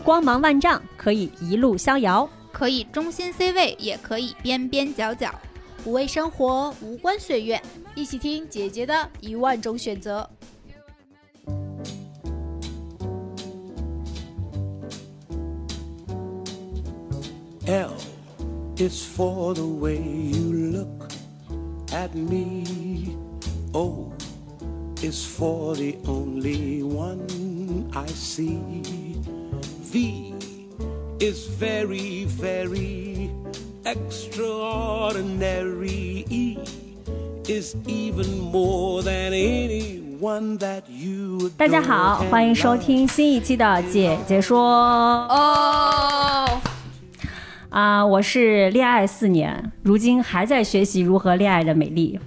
[0.00, 5.32] 光芒万丈，可以一路逍遥，可以中心 C 位，也可以边边角角。
[5.84, 7.60] 不为生活，无关岁月，
[7.94, 10.28] 一起听姐姐的一万种选择。
[17.66, 17.92] L
[18.76, 21.12] is for the way you look
[21.92, 23.16] at me.
[23.72, 24.10] O
[25.02, 27.20] is for the only one
[27.92, 28.82] I see.
[29.92, 30.32] V
[31.18, 33.28] is very, very
[33.84, 36.24] extraordinary.
[36.30, 36.58] E
[37.48, 44.60] is even more than anyone that you 大家好，欢迎收听新一期的《姐姐说》
[45.34, 46.60] 哦，
[47.70, 52.20] 啊、我是恋爱四年，如今还在学习如何恋爱的美丽。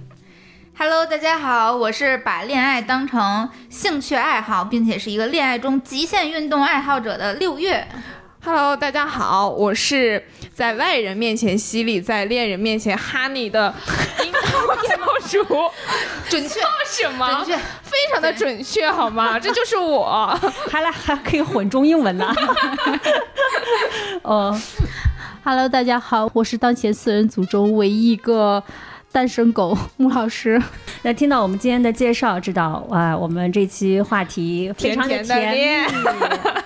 [0.76, 7.86] Hello，大家好，我是把恋爱当成兴趣爱好，并且是一个恋爱中极限运动爱好者的六月。
[8.44, 13.72] Hello，大家好，我是在外人面前犀利，在恋人面前哈尼的
[14.24, 15.70] 樱桃教主，
[16.28, 17.44] 准确，什么？
[17.44, 19.38] 准确，非常的准确，好吗？
[19.38, 20.36] 这就是我。
[20.68, 22.34] 还来还可以混中英文呢。
[24.22, 24.60] 哦
[25.44, 28.62] ，Hello，大家好，我是当前四人组中唯一一个
[29.14, 30.60] 单身狗 穆老师。
[31.02, 35.96] 那听到我们今天的介绍，知道啊，我们这期话题非常的甜甜的甜恋蜜。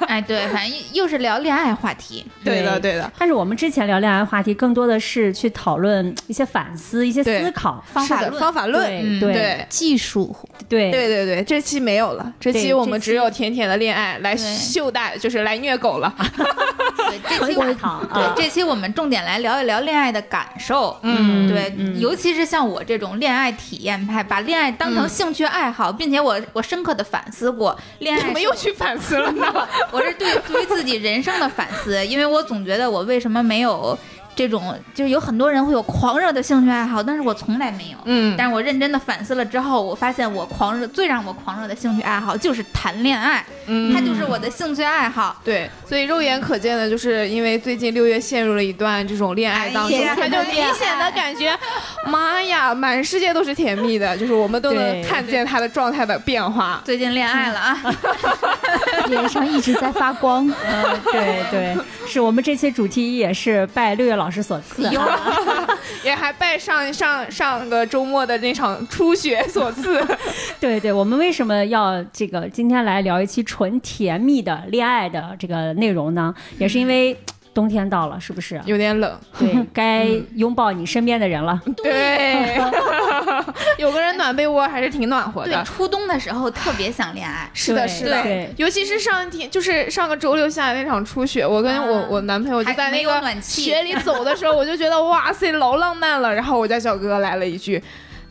[0.08, 2.24] 哎，对，反正又是聊恋爱话题。
[2.42, 7.84] 对的，对的，但是我们之前聊恋爱话题，更多的是去讨论一些反思、一些思考。
[7.92, 9.66] 方法论方法论，对嗯对对。
[9.68, 10.34] 技术
[10.66, 16.14] 对对对对，这期没有了，这期我们只有甜甜的恋爱来秀大，就是来虐狗了。
[16.16, 20.96] 对，这期我对这期我们重点来聊一聊恋爱的感受。
[21.02, 28.20] 嗯对，尤其是像我这种恋爱体验派，把恋爱当成兴趣爱好，并且我我深刻的反思过恋爱。
[28.26, 29.68] 怎么又去反思了呢？
[29.90, 33.98] 我是对对于自己人生的反思，因为我总觉得我为什么没有
[34.38, 37.98] 这种，就是有很多人会有狂热的兴趣爱好，但是我从来没有。
[38.04, 38.36] 嗯。
[38.38, 43.92] 但是我认真的反思了之后，我发现我狂热最让我狂热的兴趣爱好就是谈恋爱，嗯。
[43.92, 45.36] 它就是我的兴趣爱好。
[45.42, 51.58] 对，所以肉眼可见的，就是因为最近六月陷入了一段这种恋爱当中，哎他就明显的感觉，
[52.06, 56.80] 妈呀，满世界都是甜蜜的，就是我们都能看见他的状态的变化。
[56.84, 57.82] 最近恋爱了啊，
[59.08, 60.48] 脸上一直在发光。
[60.48, 61.76] 嗯，对对，
[62.06, 64.82] 是我们这期主题也是拜六月老师所赐。
[66.04, 70.00] 也还拜上上上个周末的那场初雪所赐。
[70.60, 76.34] 对对，我们为什么要这个今天来聊一期纯甜蜜的恋爱的这个内容呢？
[76.58, 77.16] 也是因为
[77.58, 78.60] 冬天到了，是不是？
[78.66, 81.60] 有点冷，对，该拥抱你身边的人了。
[81.82, 82.56] 对，
[83.78, 87.50] 有个人暖被窝还是挺暖和的对，初冬的时候特别想恋爱。
[87.52, 96.32] 是的，是的对，尤其是上一天，就是上个周六下的那场初雪，我跟我、啊我男朋友就在那个雪里走的时候，我就觉得哇塞，老浪漫了。
[96.32, 97.82] 然后我家小哥哥来了一句。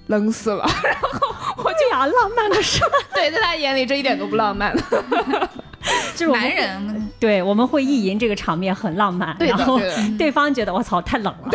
[0.07, 1.19] 冷死了，然后
[1.57, 2.81] 我就呀，浪漫的事，
[3.13, 4.73] 对，在他眼里这一点都不浪漫。
[6.15, 9.79] 就是男人对，我们会意淫这个场面很浪漫，对然后
[10.17, 11.49] 对方觉得我操太冷了。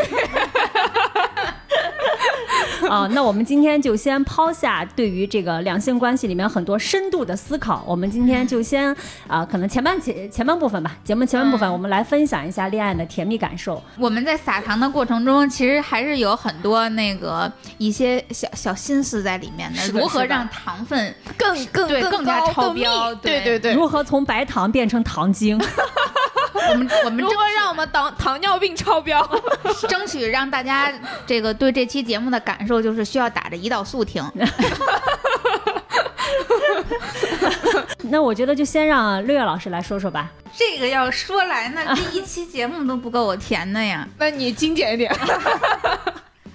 [2.93, 8.95] 啊，那我们今天就先抛下对于这个两性关系里面很多深度的思考，我们今天就先
[9.27, 13.83] 啊、可能前半前前半部分吧，节目前半部分嗯我们来分享一下恋爱的甜蜜感受。
[13.99, 23.73] 我们在撒糖的过程中，其实还是有很多那个一些小小心思在里面的，如何让糖分更更对更加超高更密标对对对对。
[23.73, 25.59] 如何从白糖变成糖精？
[26.71, 29.23] 我们我们争如何让我们糖糖尿病超标？
[29.89, 30.93] 争取让大家
[31.27, 34.23] 这个对这期节目的感受就是需要打着胰岛素听。
[38.05, 40.31] 那我觉得就先让六月老师来说说吧。
[40.55, 44.07] 这个要说来呢，这一期节目都不够我填的呀。
[44.19, 45.11] 那你精简一点。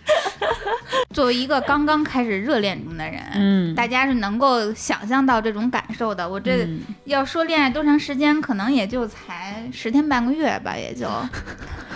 [1.14, 6.28] 作为一个刚刚开始热恋中的人，嗯大家是能够想象到这种感受的。
[6.28, 11.08] 我这嗯要说恋爱多长时间，可能也就才十天半个月吧，也就。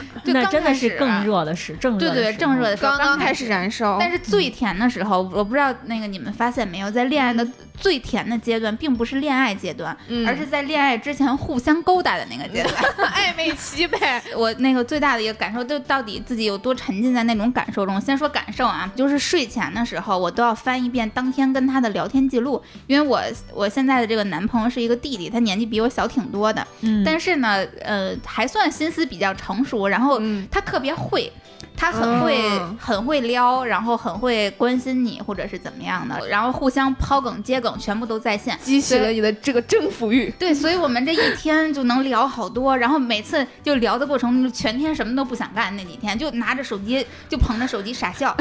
[0.24, 7.48] 就那刚真的是开始啊更热的是正热对对，正热的时候刚刚开始始燃烧，但是最甜的时候，我不知道那个你们发现没有，在恋爱的
[7.80, 12.76] 最甜的阶段，并不是恋爱阶段，嗯而是在恋爱之前互相勾搭的那个阶段。
[13.12, 14.22] 暧昧期呗。
[14.38, 18.00] 我那个最大的一个感受，就到底自己有多沉浸在那种感受中。
[18.00, 23.22] 先说感受啊，就是睡前的时候，我都要翻一遍当天跟他的聊天记录，因为我
[23.54, 31.32] 我现在的这个男朋友是一个弟弟，他年纪比我小挺多的，嗯但是呢，呃，还算心思比较成熟，然后嗯他特别会。
[31.76, 32.78] 他很会、嗯。
[32.80, 40.30] 很会撩，然后很会关心你，或者是怎么样的，然后互相抛梗接梗，全部都在线，激起了你的这个征服欲。
[40.40, 48.36] 对，所以我们这一天就能聊好多，然后每次就聊的过程中，全天什么都不想干，那几天就拿着手机，就捧着手机傻笑，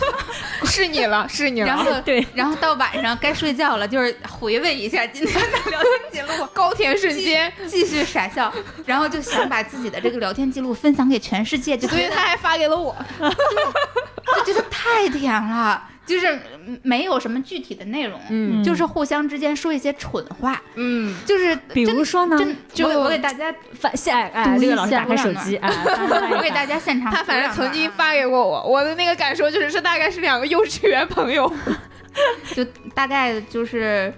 [0.66, 1.66] 是你了，是你了。
[1.66, 8.52] 然后 对，然后到晚上该睡觉了，就是回味一下今天的聊天记录，高甜瞬间，继续傻笑，
[8.84, 12.94] 然后就想把自己的这个聊天记录分享给全世界，就所以他还发给了我。
[14.44, 16.28] 就觉得太甜了，就是
[16.66, 18.62] 嗯没有什么具体的内容，嗯。
[18.62, 22.38] 就是互相之间说一些蠢话，嗯，就是比如说呢，
[22.72, 31.52] 就我给大家发现哎，读一绿老师打开手机， 我给大家家现场他反正曾经发给过我，我的那个感受就是，这大概是两个幼稚园朋友。
[32.54, 32.64] 就
[32.94, 34.12] 大概就是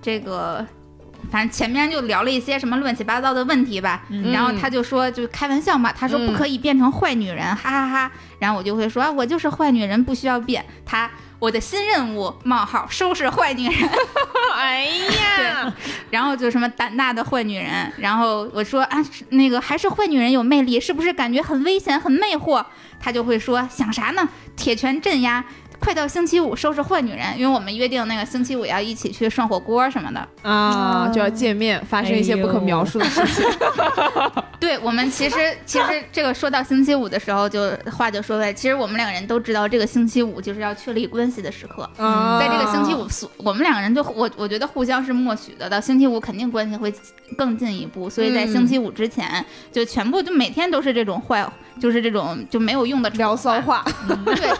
[0.00, 0.66] 这个，
[1.34, 4.04] 反正前面就聊了一些什么乱七八糟的问题吧。
[4.32, 10.64] 然后他就说，就开玩笑嘛，他说嗯不可以变成坏女人，哈哈哈然后我就会说，啊我就是坏女人，不需要变。
[10.86, 11.10] 他
[11.40, 13.90] 我的新任务冒号收拾坏女人，
[14.54, 15.74] 哎呀，
[16.10, 17.92] 然后就什么胆大的坏女人。
[17.98, 22.64] 然后我说啊，那个还是坏女人有魅力，是不是感觉很危险、很魅惑？
[23.00, 24.28] 他就会说想啥呢？
[24.54, 25.44] 铁拳镇压。
[25.80, 30.28] 快到星期五收拾坏女人，因为我们约定那个星期五要一起去涮火锅什么的。
[30.42, 33.44] 啊，就要见面，发生一些不可描述的事情。
[34.58, 35.36] 对我们其实
[35.66, 41.88] 其实这个说到星期五的时候就，话就说回来，其实我们两个人都知道，这个星期五就是要确立关系的时刻。
[41.98, 46.92] 嗯在这个星期五，所我们两个人就我我觉得互相是默许的，到星期五肯定关系会
[47.36, 51.46] 更进一步，所以在嗯星期五之前，就全部就每天都是这种坏，
[51.78, 53.84] 就是这种就没有用的聊骚话，话，
[54.24, 54.50] 对。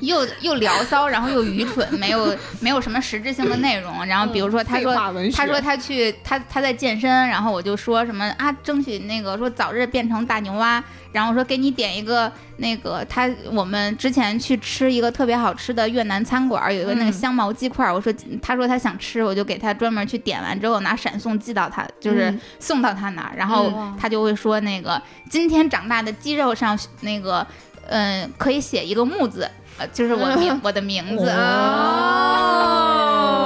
[0.00, 4.04] 又又聊骚， 然后又愚蠢，没有没有什么实质性的内容。
[4.06, 4.94] 然后比如说，他说
[5.34, 10.82] 他说他去他他在健身，然后我就说什么啊，争取那个说早日变成大牛蛙。
[11.12, 17.90] 然后我说给你点一个那个他我们之前去吃一个特别好吃的越南餐馆，有一个那个嗯香茅鸡块。
[17.90, 18.12] 我说
[18.42, 23.32] 他说他想吃，我就给他专门去点完之后拿闪送寄到他，就是嗯送到他那儿。
[23.34, 25.00] 然后他就会说那个
[25.30, 27.46] 今天长大的肌肉上那个
[27.88, 29.48] 嗯、可以写一个木字。
[29.78, 32.72] 呃，就是我名 我的名字，哦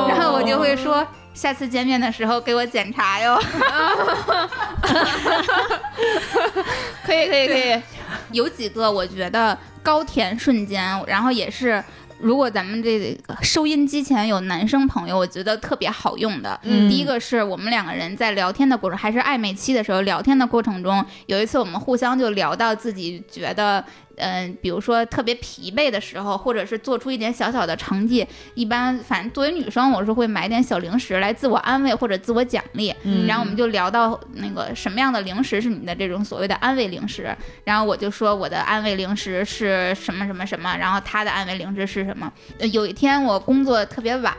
[0.08, 1.04] 然后我就会说，
[1.34, 3.37] 下次见面的时候给我检查哟。
[7.04, 7.82] 可以可以可以，
[8.31, 11.82] 有几个我觉得高甜瞬间，然后也是。
[12.22, 16.60] 如果咱们这个收音机前有男生朋友，我觉得特别好用的。
[16.64, 23.82] 嗯第一个是我们两个人在聊天的过程，还是暧昧期的时候，聊天的过程中，有一次我们互相就聊到自己觉得，
[24.20, 32.94] 嗯、比如说特别疲惫的时候，或者是做出一点小小的成绩，一般反正作为女生，我是会买点小零食来自我安慰或者自我奖励。
[33.02, 37.34] 嗯然后我们就聊到那个什么样的零食是你的这种所谓的安慰零食，
[37.64, 42.32] 然后我就说我的安慰零食是什么什么什么，然后他的安慰零食是什么。
[42.58, 44.34] 呃有一天我工作特别晚，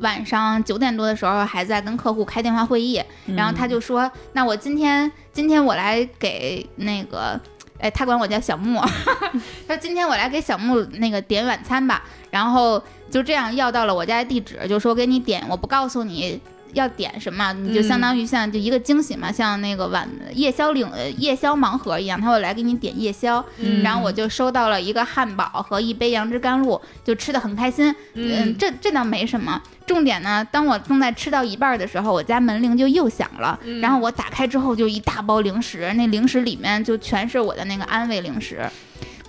[0.00, 3.02] 晚上九点多的时候还在跟客户开电话会议，
[3.36, 7.40] 然后他就说，那我今天今天我来给那个。
[7.78, 8.80] 哎，他管我叫小木，
[9.66, 16.40] 他说今天我来给小木那个点晚餐吧，然后就这样要到了我家地址，就说给你点，我不告诉你
[16.74, 27.94] 要点什么，你就相当于像就一个惊喜嘛，像那个晚夜宵领呃夜宵盲盒一样，他会来给你点夜宵，嗯然后我就收到了一个汉堡和一杯杨枝甘露，就吃的很开心。
[28.14, 29.60] 嗯，这这倒没什么。
[29.86, 38.60] 重点呢，当我正在吃到一半儿的时候，我家门铃就又响了，嗯然后我打开之后就一大包零食，那零食里面就全是我的那个安慰零食。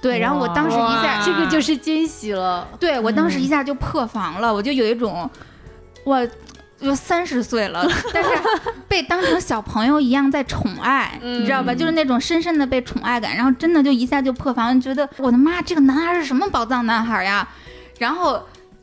[0.01, 2.67] 对，然后我当时一下这个就是惊喜了。
[2.79, 5.29] 对我当时一下就破防了，我就有一种，
[6.03, 6.27] 我
[6.79, 8.29] 就三十岁了， 但是
[8.87, 11.73] 被当成小朋友一样在宠爱，嗯你知道吧？
[11.73, 17.47] 就是那种深深的被宠爱感，然后真的就一下就破防，觉得我的妈，这个男孩是什么宝藏男孩呀？
[17.99, 18.41] 然后。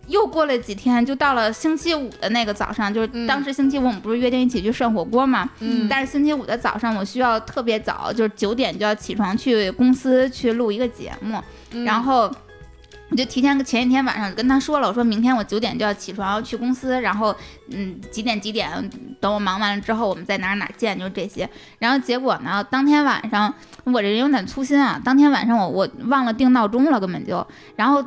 [0.08, 5.48] 又过了几天，就到了星期五的那个早上，就是嗯当时星期五我们不是约定一起去涮火锅嘛？
[5.60, 12.30] 嗯但是星期五的早上我需要特别早，就是九点就要起床去公司去录一个节目，嗯然后
[13.12, 17.36] 我就提前前一天晚上跟他说了，我说明天我九点就要起床去公司，然后
[17.68, 18.70] 嗯几点几点
[19.20, 21.46] 等我忙完了之后我们在哪哪见，就这些。
[21.78, 23.52] 然后结果呢，当天晚上
[23.84, 28.02] 我这人有点粗心啊，当天晚上我我忘了定闹钟了，根本就，然后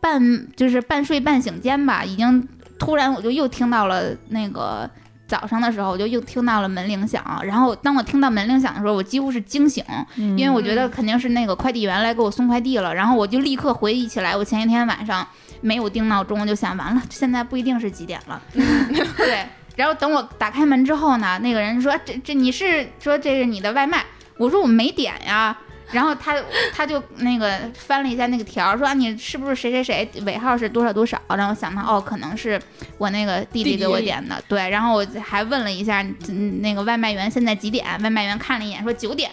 [0.00, 2.46] 半就是半睡半醒间吧，已经
[2.78, 4.90] 突然我就又听到了那个。
[5.30, 9.84] 早上的时候，我就又听到了门铃响，然后当我听到门铃响的时候，我几乎是惊醒，
[10.16, 15.24] 因为我觉得肯定是那个快递员来给我送快递了，然后我就立刻回忆起来，我前一天晚上
[15.60, 18.42] 没有定闹钟，我就想完了，现在不一定是几点了。
[18.52, 19.46] 对，
[19.76, 24.04] 然后等我打开门之后呢，那个人说这这你是说这是你的外卖？
[24.36, 25.56] 我说我没点呀。
[25.92, 26.36] 然后他
[26.72, 31.20] 他就那个翻了一下那个条，说啊你是不是谁谁谁尾号是多少多少？
[31.28, 32.60] 然后想到哦，可能是
[32.98, 34.68] 我那个弟弟给我点的，对。
[34.70, 37.84] 然后我还问了一下嗯那个外卖员现在几点？
[38.02, 39.30] 外卖员看了一眼说九点，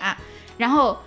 [0.58, 0.98] 然后。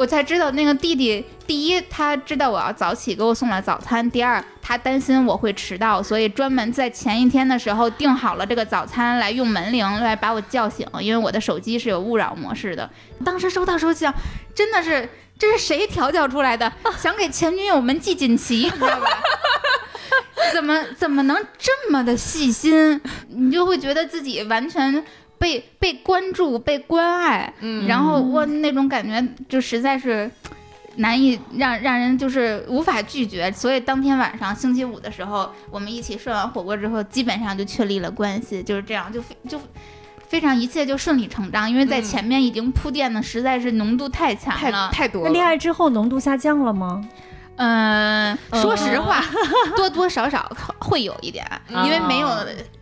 [0.00, 12.88] 我才知道那个弟弟，第一他知道我要早起给我送了早餐，第二他担心我会迟到，所以专门在前一天的时候订好了这个早餐，来用门铃来把我叫醒，因为我的手机是有勿扰模式的。
[13.22, 14.10] 当时收到时候想，
[14.54, 15.06] 真的是
[15.38, 16.72] 这是谁调教出来的？
[16.96, 19.06] 想给前女友们系锦旗，你知道吧？
[20.54, 22.98] 怎么怎么能这么的细心？
[23.28, 25.04] 你就会觉得自己完全。
[25.40, 30.30] 被被关注、被关爱，嗯然后我那种感觉就实在是
[30.96, 39.58] 难以让让人就是无法拒绝，所以当天晚上星期五的时候，我们一起涮完火锅之后，基本上就确立了关系，就是这样，就非就
[40.28, 44.90] 非常一切就顺理成章，因为在嗯前面已经铺垫的实在是浓度太强太了。
[44.92, 45.28] 太多了。
[45.28, 47.02] 那恋爱之后浓度下降了吗？
[47.62, 49.22] 嗯，说实话，
[49.76, 52.28] 多多少少会有一点，嗯因为没有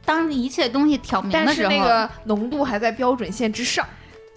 [0.05, 3.85] 当一切东西挑明的时候，是那个浓度还在标准线之上。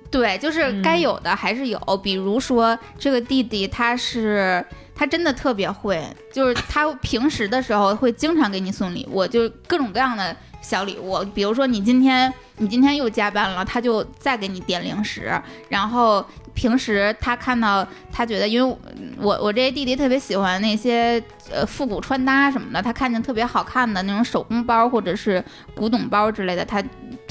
[0.09, 1.79] 对，就是该有的还是有。
[2.03, 11.19] 比如说这个弟弟，他是他真的特别会，就是他平时的时候会经常给你送礼我，就各种各样的小礼物。
[11.33, 15.31] 比如说你今天你今天又加班了，他就再给你点零食。
[15.69, 18.77] 然后平时他看到他觉得，因为
[19.17, 26.83] 我我这些弟弟特别喜欢那些呃复古穿搭什么的，他看见特别好看的那种手工包或者是古董包之类的，他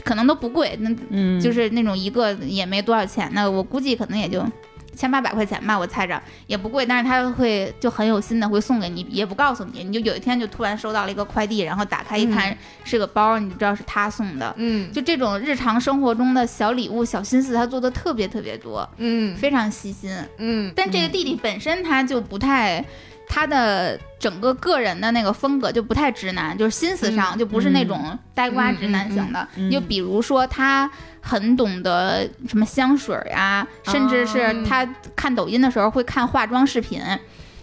[0.02, 4.44] 可能都不贵，那嗯就是那种一个也没多少钱的，我估计可能也就
[4.96, 14.54] 千八百块钱吧，我猜着也不贵，但是他会就很有心的会送给你，也不告诉你，你就有一天就突然收到了一个快递，然后打开一看是个包，你就知道是他送的。
[14.56, 20.10] 嗯就这种日常生活中的小礼物、小心思，他做的特别特别多，嗯非常细心。
[20.38, 22.84] 嗯但这个弟弟本身他就不太，
[23.32, 29.46] 他的整个个人的那个风格就不太直男，就是心思上嗯就不是那种呆瓜直男型的。
[29.70, 34.84] 就比如说他很懂得什么香水呀，甚至是哦他
[35.14, 37.00] 看抖音的时候会看化妆视频。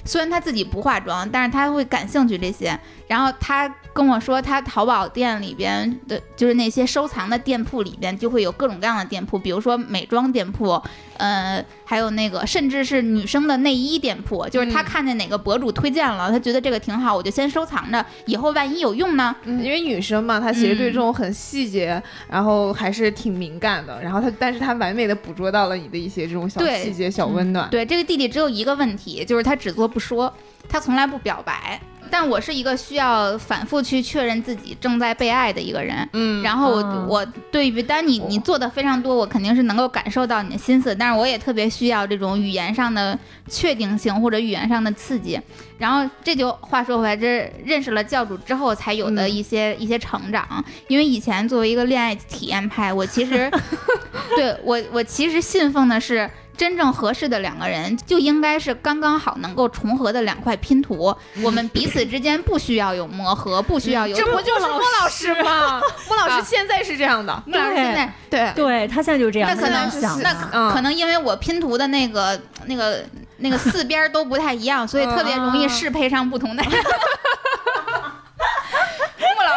[0.06, 2.80] 虽然他自己不化妆，但是他会感兴趣这些。
[3.08, 10.82] 然后他跟我说，他淘宝店里边的，就是那些收藏的店铺里边，就会有各种各样的店铺，比如说美妆店铺，
[11.18, 19.36] 呃，还有那个甚至是女生的内衣店铺，就是他嗯看见哪个博主推荐了，他觉得这个挺好，我就先收藏着，以后万一有用呢？
[19.46, 24.02] 嗯，因为女生嘛，她其实对嗯这种很细节，然后还是挺敏感的。
[24.04, 27.70] 然后她，但是她完美的捕捉到了你的一些这种小细节、小温暖。
[27.70, 30.32] 对，这个弟弟只有一个问题，就是他只做不说，
[30.68, 31.80] 他从来不表白。
[32.10, 43.18] 但我是一个需要反复去确认自己正在被爱的一个人，嗯，然后我、嗯我对于，当你你做的非常多，我肯定是能够感受到你的心思，但是我也特别需要这种语言上的
[43.50, 45.40] 确定性或者语言上的刺激。
[45.78, 50.64] 然后这就话说回来，这认识了教主之后才有的嗯一些、一些成长。
[50.88, 53.52] 因为以前作为一个恋爱体验派，我其实
[54.36, 56.30] 对我我其实信奉的是。
[56.58, 65.80] 真正合适的两个人就应该是刚刚好能够重合的两块拼图，我们彼此之间不需要有磨合，不需要有这不就是莫老师吗？
[66.10, 66.40] 莫老啊。
[66.42, 67.44] 师现在是这样的。
[67.46, 69.90] 莫老师现在对，对他现在就这样，那可能
[70.24, 73.06] 那可能因为我拼图的那个那个
[73.38, 76.72] 那个四边都不太一样，所以特别容易适配上不同的人。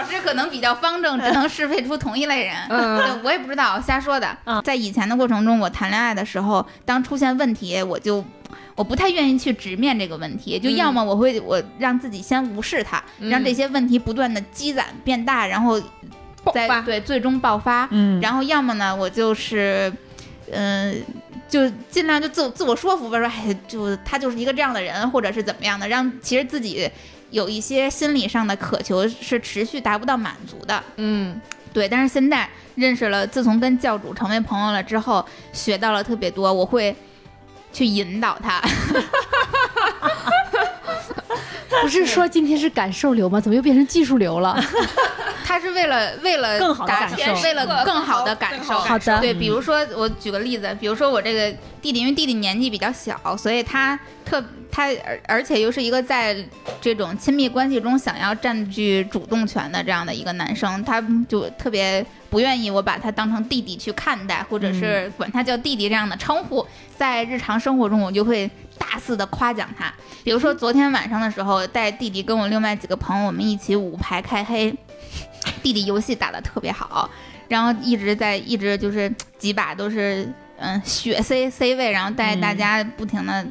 [0.00, 2.56] 穆老师可能比较方正， 只能适配出同一类人。
[2.68, 4.60] 嗯我也不知道，瞎说的嗯。
[4.62, 8.24] 在以前的过程中，我谈恋爱的时候，当出现问题，我就
[8.74, 15.80] 我不太愿意去直面这个问题，就嗯要么我会我让自己先无视它，嗯让这些问题不断的积攒变大，然后
[16.52, 16.80] 再爆发。
[16.82, 17.86] 对最终爆发。
[17.90, 19.92] 嗯，然后要么呢，我就是，
[20.52, 21.02] 嗯、
[21.48, 26.90] 就尽量就自自我说服吧，说哎，就他就是一个这样的人，或者是怎么样的，让其实自己
[27.30, 30.82] 有一些心理上的渴求是持续达不到满足的。
[30.96, 31.40] 嗯
[31.72, 36.94] 对，但是现在认识了，自从跟教主成为朋友了之后，学到了特别多，我会
[37.72, 38.60] 去引导他。
[41.82, 43.40] 不是说今天是感受流吗？
[43.40, 44.60] 怎么又变成技术流了？
[45.44, 48.74] 他是为了为了更好的达感受为了更好的感受。
[48.78, 51.50] 好的对，比如说我举个例子，比如说我这个
[51.82, 56.36] 弟弟，因为弟弟年纪比较小，所以他特他而而且又是一个在
[56.80, 66.64] 这种亲密关系中想要占据主动权的这样的一个男生，他就特别不愿意我把他当成弟弟去看待，或者是管他叫弟弟这样的称呼。
[66.96, 68.48] 在日常生活中，我就会
[68.80, 69.92] 大肆的夸奖他。
[70.24, 74.74] 比如说昨天晚上的时候，带弟弟跟我另外几个朋友，我们一起五排开黑，
[75.62, 77.08] 弟弟游戏打得特别好，
[77.48, 83.46] 然后一直在一直就是几把都是嗯血 C C 位，然后带大家不停的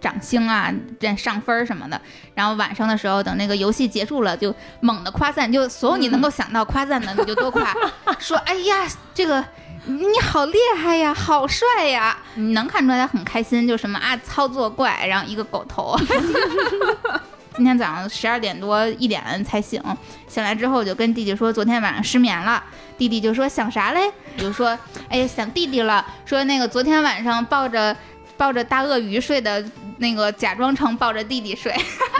[0.00, 2.00] 涨星啊、这上分什么的。
[2.34, 7.74] 然后晚上的时候，等那个游戏结束了，就猛的夸赞，就所有你能够想到夸赞的，你就多夸，
[8.18, 9.44] 说哎呀这个。
[9.86, 12.16] 你好厉害呀，好帅呀！
[12.34, 15.98] 你能看出来他很开心，就什么啊操作怪，然后一个狗头。
[17.56, 19.82] 今天早上十二点多一点才醒，
[20.28, 22.62] 醒来之后就跟弟弟说昨天晚上失眠了。
[22.96, 24.00] 弟弟就说想啥嘞？
[24.36, 26.04] 我就说哎呀想弟弟了。
[26.24, 27.96] 说那个昨天晚上抱着
[28.36, 29.64] 抱着大鳄鱼睡的
[29.98, 31.74] 那个假装成抱着弟弟睡，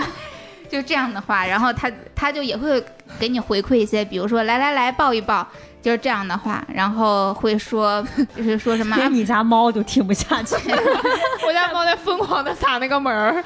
[0.69, 2.83] 就这样的话，然后他他就也会
[3.19, 5.47] 给你回馈一些，比如说来来来抱一抱，
[5.83, 8.05] 就是这样的话，然后会说
[8.37, 10.55] 就是说什么啊连你家猫都听不下去。
[11.47, 13.43] 我家猫在疯狂的撒那个门儿，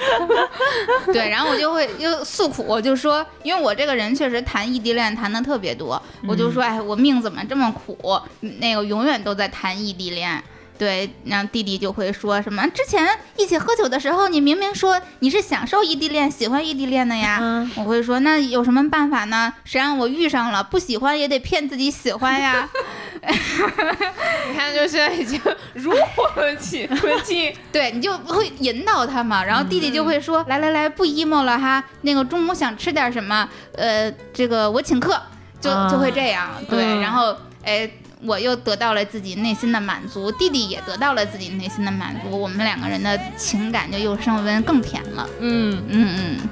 [1.13, 8.21] 对，然后我就会又诉苦，我就说，因为我这个人确实谈异地恋谈的特别多，我就说，哎，我命怎么这么苦？
[8.61, 10.43] 那个永远都在谈异地恋。
[10.77, 12.67] 对，然后弟弟就会说什么？
[12.69, 17.39] 之前一起喝酒的时候，你明明说你是享受异地恋、喜欢异地恋的呀。
[17.41, 19.53] 嗯我会说，那有什么办法呢？
[19.65, 22.69] 谁让我遇上了，不喜欢也得骗自己喜欢呀。
[23.23, 25.41] 你看，就现在已经
[25.75, 27.55] 如火起纯青。
[27.73, 33.49] 对你就会引导他嘛，然后弟弟就会说：“来来来，不 emo 了哈，那个中午想吃点什么？
[33.77, 35.21] 呃，这个我请客。”
[35.61, 37.89] 就啊就会这样，对，嗯然后哎，
[38.25, 45.29] 我又得到了自己内心的满足，弟弟也得到了自己内心的满足，我们两个人的情感就又升温，更甜了。
[45.41, 46.49] 嗯，嗯嗯。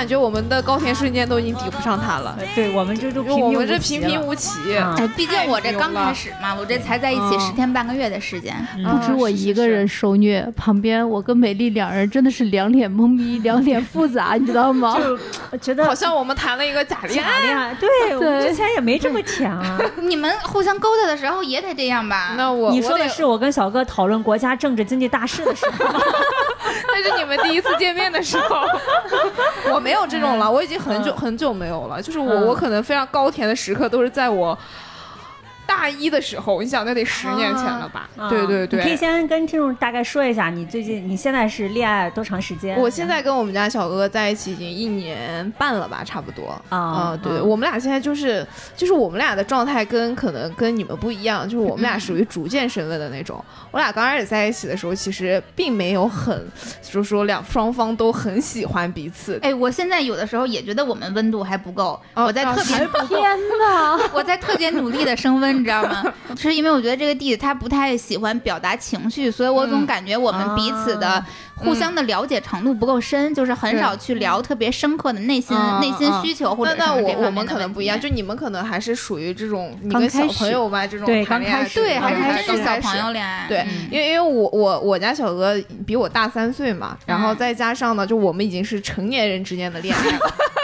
[0.00, 4.58] 感觉我们的高甜瞬间都已经抵不上他了，对我们这都因为我们这平平平无奇。
[4.68, 8.56] 嗯哎，毕竟我这刚开始嘛，我这才在一起嗯十天半个月的时间。
[8.82, 14.96] 不止我一个人受虐，旁边我跟美丽两人真的是两脸懵逼，两脸复杂，你知道吗？
[14.98, 15.18] 就
[15.50, 17.30] 我觉得好像我们谈了一个假恋爱。
[17.30, 19.78] 假恋爱，对 我们之前也没这么甜啊。
[20.00, 22.32] 你们互相勾搭的时候也得这样吧？
[22.38, 26.00] 那我你说的是我跟小哥讨论国家政治经济大事的时候吗？
[26.86, 28.62] 那是你们第一次见面的时候，
[29.72, 32.00] 我没有这种了，我已经很久很久没有了。
[32.02, 32.46] 就是我，嗯。
[32.46, 34.58] 我可能非常高甜的时刻都是在我
[35.70, 38.10] 大一的时候，你想那得十年前了吧？
[38.16, 38.96] 啊对对你可以。
[38.96, 42.76] 先跟听众大概说一下，你最近你现在是恋爱多长时间？
[42.78, 53.42] 我现在跟我们家小哥哥在一起已经一年半了吧，差不多啊对，啊我们俩现在就是就是我们俩的状态跟可能跟你们不一样，就是我们俩属于逐渐升温的那种。
[53.70, 56.46] 我俩刚开始在一起的时候，其实并没有很，
[56.82, 59.38] 就是说两双方都很喜欢彼此。
[59.42, 63.98] 哎，我现在有的时候也觉得我们温度还不够，哦我在特别天哪！
[64.12, 66.02] 我在特别努力的升温，你知道吗？
[66.36, 83.46] 是因为我觉得这个弟弟他不太喜欢表达情绪，所以我总嗯感觉我们彼此的啊互相的了解程度不够深，就是很少去聊特别深刻的内心嗯内心嗯需求或者那我我们可能不一样，就你们可能还是属于这种你刚跟小朋友吧这种对谈恋爱刚开始对，还是开始真是小朋友恋爱。
[83.48, 85.54] 对，嗯因为因为我我我家小哥
[85.86, 90.18] 比我大三岁嘛，然后嗯再加上呢，就我们已经是成年人之间的恋爱了。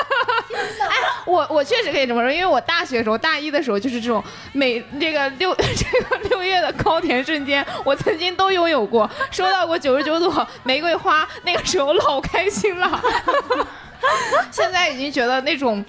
[1.26, 13.02] 我我确实可以这么说，因为我大学的时候，大一的时候就是这种每这个六 这个六月的高甜瞬间，我曾经都拥有过，收到过九十九朵玫瑰花，那个时候老开心了。
[14.50, 15.84] 现在已经觉得那种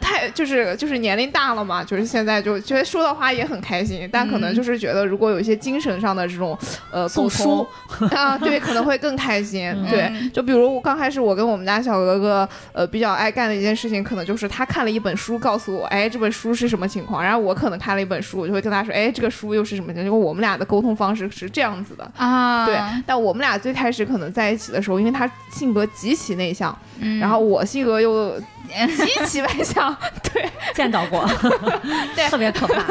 [0.00, 6.56] 太就是就是年龄大了嘛，就是现在就觉得说的话也很开心，但可能就是觉得如果有一些精神上的这种
[6.90, 7.66] 呃送沟
[7.98, 9.72] 通啊，对，可能会更开心。
[9.88, 20.06] 对，嗯就比如我刚开始我跟我们家小哥哥呃比较爱干的一件事情，可能就是他看了一本书，告诉我，哎，这本书是什么情况，然后我可能看了一本书，我就会跟他说，哎，这个书又是什么情况？
[20.06, 22.10] 因为我们俩的沟通方式是这样子的。
[22.16, 29.94] 啊，对，但我们俩最开始可能在一起的时候，因为他性格极其内向，嗯然后我性格又极其外向，
[30.32, 31.28] 对 见到过，
[32.14, 32.84] 对特别可怕。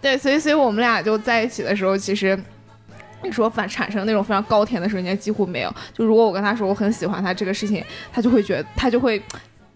[0.00, 2.38] 对，所以所以我们俩就在一起的时候，其实。
[3.24, 5.72] 你说反产生那种非常高甜的瞬间几乎没有。
[5.96, 7.80] 就如果我跟他说我很喜欢他这个事情，
[8.12, 9.22] 他就会觉得他就会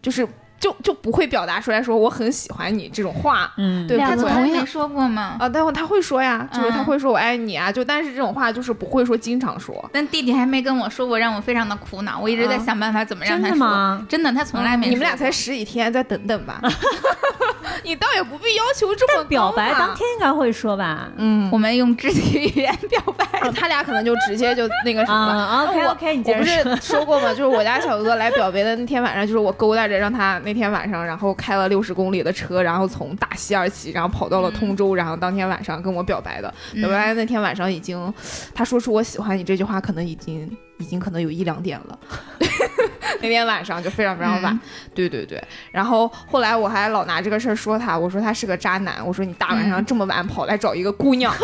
[0.02, 0.26] 就是
[0.58, 5.36] 就就不会表达出来说我很喜欢你这种话，嗯，对，两不会个同样从来没说过吗？
[5.38, 9.88] 啊，但会他会说呀，就是他嗯会说我爱你啊，就但是这种话就是不会说经常说。
[9.92, 12.18] 但弟弟还没跟我说过，让我非常的苦恼。
[12.18, 13.54] 我一直在啊想办法怎么让他说。
[13.54, 14.06] 的吗？
[14.08, 14.88] 真的，他从来没。
[14.88, 16.60] 你们俩才十几天，再等等吧。
[17.84, 21.08] 你倒也不必要求这么表白当天应该会说吧？
[21.16, 23.24] 嗯，我们用肢体语言表白。
[23.40, 25.42] 啊他俩可能就直接就那个什么了。
[25.42, 26.76] 啊，OK 我 OK，你我不接着说。
[26.76, 27.28] 是 说过吗？
[27.30, 36.54] 就是我家小哥来表白的那天晚上，就是我勾搭着让他那天晚上，然后开了六十公里的车，然后从大西二旗，然后跑到了通州，然后当天晚上跟我表白的。
[36.74, 38.14] 表白那天晚上已经，
[38.54, 41.98] 他说出我喜欢你这句话，可能已经已经可能有一两点了。
[43.20, 44.60] 那天晚上就非常非常晚，嗯
[44.94, 45.42] 对对对。
[45.72, 51.34] 然后后来我还老拿这个事儿说他，我说他是个渣男，我说你大晚上这么晚跑来找一个姑娘，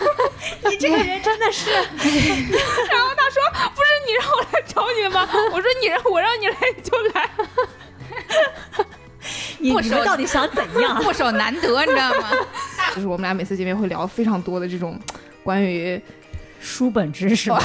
[0.70, 3.42] 你这个人真的是， 然后他说
[3.74, 7.28] ：“不是你让我来找你的吗？”我说：“你让我让你来你就来。
[9.58, 11.02] 你不熟你们到底想怎样？
[11.04, 12.30] 握手难得，你知道吗？”
[12.94, 14.98] 就是我们俩每次见面会聊非常多的这种
[15.42, 16.00] 关于，
[16.60, 17.62] 书本知识吧？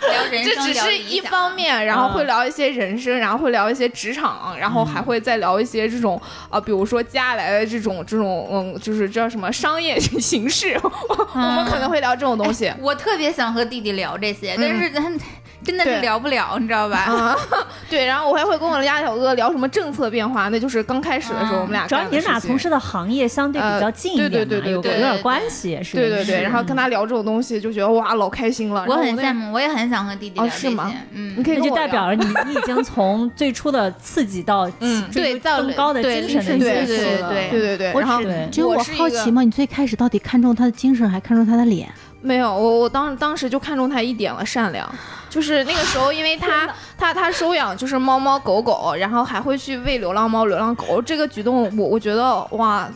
[0.00, 1.54] 聊人生，这只是一方。
[1.54, 12.72] 面，然后会聊一些人生，然后会聊一些职场，然后还会再聊一些这种啊、比如说接下来的这种这种嗯，就是叫什么商业形式，我们可能会聊这种东西。
[12.80, 15.16] 我特别想和弟弟聊这些，但是咱
[15.64, 16.98] 真的是聊不了，你知道吧？
[16.98, 17.36] 啊，
[17.88, 28.84] 对，然后我还会跟我家小哥聊什么政策变化，那就是刚开始的时候我们俩主要你们俩从事的行业相对比较近一点嘛，呃对对对对有对对有点关系，是对对对，然后跟他聊这种东西，就觉得哇，老开心了。
[28.88, 30.68] 我很羡慕，我也很想和弟弟哦聊这些。
[30.68, 30.92] 是吗？
[31.12, 31.34] 嗯。
[31.36, 35.10] 你，可以那就代表了你，你已经从最初的刺激到嗯。
[35.10, 37.30] 追求对到更高的精神的对元素了。
[37.30, 37.60] 对对对。
[37.60, 41.88] 对对，我然后只有我好奇嘛，你最开始到底看中他的精神，还看中他的脸？
[42.24, 44.90] 没有我我当当时就看中他一点了，善良。
[45.28, 52.88] 就是那个时候，因为他 他他收养就是猫猫狗狗，然后还会去喂流浪猫、流浪狗，这个举动我我觉得哇，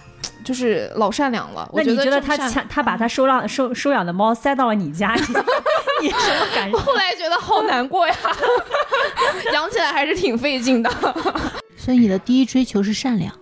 [0.42, 1.68] 就是老善良了。
[1.72, 2.36] 我那你觉得他
[2.68, 5.22] 他把他收养收收养的猫塞到了你家，里
[6.00, 6.78] 你什么感受？
[6.80, 8.14] 后来觉得好难过呀，
[9.52, 10.90] 养起来还是挺费劲的。
[11.76, 13.32] 所以你的第一追求是善良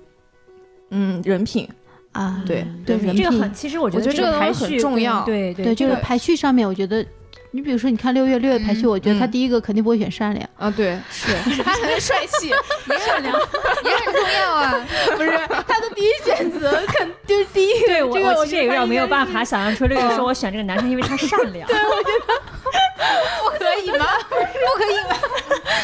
[0.91, 1.69] 嗯，人品，
[2.17, 7.05] 啊，对对人品这个很，其实我觉得这这个排序很重要对对对，就是排序上面，我觉得。
[7.53, 12.51] 你比如说，你看六月六月排序，嗯我觉得他嗯第一个肯定不会选善良，啊，对， 是他很帅气，
[13.07, 13.33] 善良。
[13.33, 14.87] 也很重要啊。
[15.17, 15.31] 不是
[15.67, 17.87] 他的第一选择，肯就是第一个。
[17.87, 19.43] 对我这个我其实也有点没有办法。
[19.43, 21.67] 想象出六月说我选这个男生，因为他善良。
[22.97, 24.07] 不可以吗？
[24.29, 25.17] 不可以吗？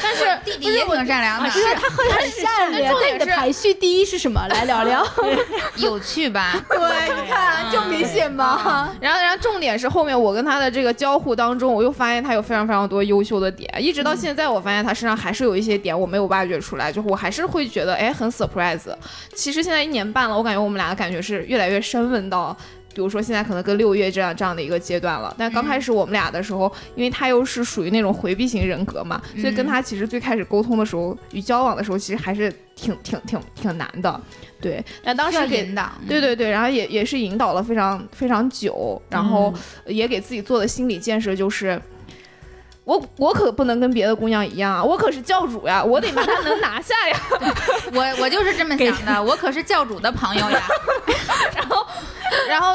[0.03, 2.92] 但是弟弟也挺善良的，是他会很善良。
[2.92, 4.46] 重点是排序第一是什么？
[4.48, 5.07] 来聊聊。
[5.77, 6.55] 有趣吧？
[6.68, 6.79] 对，
[7.14, 8.92] 你看就明显吧。
[9.01, 18.92] 然后，然后重点是后面我跟他的这个交互当中，我又发现他有非常非常多优秀的点，一直到现在，我发现他身上还是有一些点我没有挖掘出来，就是我还是会觉得哎很 surprise。
[19.35, 22.57] 其实现在一年半了，我感觉我们俩的感觉是越来越升温到。
[22.94, 34.20] 比如说现在可能跟六月这样这样的一个阶段了，但刚开始我们俩的时候，因为他又是属于那种回避型人格嘛，所以跟他其实最开始沟通的时候与交往的时候，其实还是挺挺挺挺难的。
[34.61, 35.90] 对，但当时给引导。
[36.09, 39.52] 对对对，然后也也是引导了非常非常久，然后
[39.87, 41.81] 也给自己做的心理建设就是。
[42.85, 44.83] 我我可不能跟别的姑娘一样啊！
[44.83, 47.16] 我可是教主呀，我得把她能拿下呀。
[47.94, 50.61] 我我就是这么想的， 我可是教主的朋友呀。
[51.55, 51.87] 然后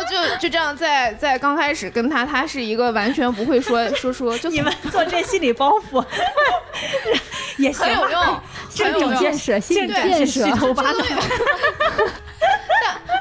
[0.10, 6.04] 就就这样在在刚开始跟他，他是一个完全不会说说说，就你们做这心理包袱
[7.58, 8.22] 也行很有用，
[8.80, 10.52] 很有用，建设，心理建设虚。
[10.52, 11.04] 头巴脑。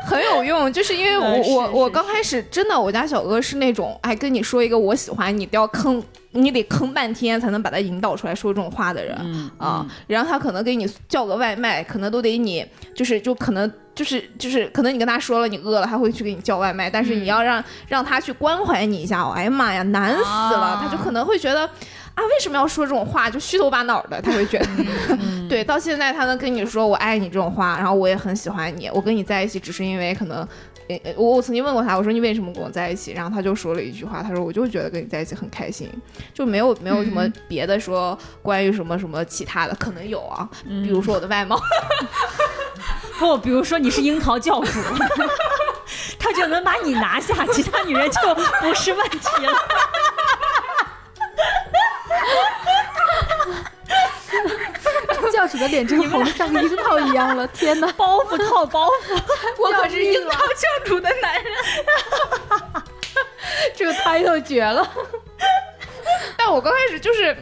[0.06, 6.02] 很有用，就是因为我、嗯我我刚开始真的，我家小哥是那种，哎，跟你说一个我喜欢你，都要坑，
[6.36, 9.16] 你得坑半天才能把他引导出来说这种话的人。
[9.20, 21.68] 嗯啊，然后他可能给你叫个外卖，可能都得你就是就可能就是就是可能你跟他说了你饿了，他会去给你叫外卖，但是你要让、让他去关怀你一下，哎呀妈呀，难死了，啊他就可能会觉得。
[22.16, 23.28] 啊，为什么要说这种话？
[23.28, 24.66] 就虚头巴脑的，他会觉得。
[25.50, 30.48] 对，到现在他能跟你说“我爱你”这种话，然后我也很喜欢你，我跟你在一起只是因为可能，
[31.16, 33.12] 我我曾经问过他，我说你为什么跟我在一起？
[33.12, 35.90] 然后他就说了一句话，他说我就觉得跟你在一起很开心，
[36.32, 41.60] 就没有没有什么别的说关于什么什么其他的，可能有啊，比如说我的外貌，
[43.18, 44.80] 不，比如说你是樱桃教主，
[46.18, 49.52] 他就能把你拿下，其他女人就不是问题了。
[55.46, 57.86] 教主的脸真红的像个樱桃一样了，天哪！
[57.92, 59.22] 包袱套包袱，
[59.62, 61.52] 我可是樱桃教主的男人。
[63.76, 64.90] 这个 title 绝了。
[66.36, 67.36] 但我刚开始就是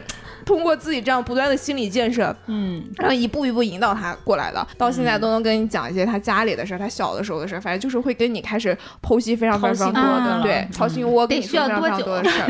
[0.45, 12.47] 通过自己这样不断的心理建设，嗯，然后一步一步引导他过来的，到现在都能跟你讲一些他家里的事儿，他小的时候的事儿，反正就是会跟你开始剖析非常非常非常多的，对了，掏心窝跟你说非常非常需要多久多的事儿。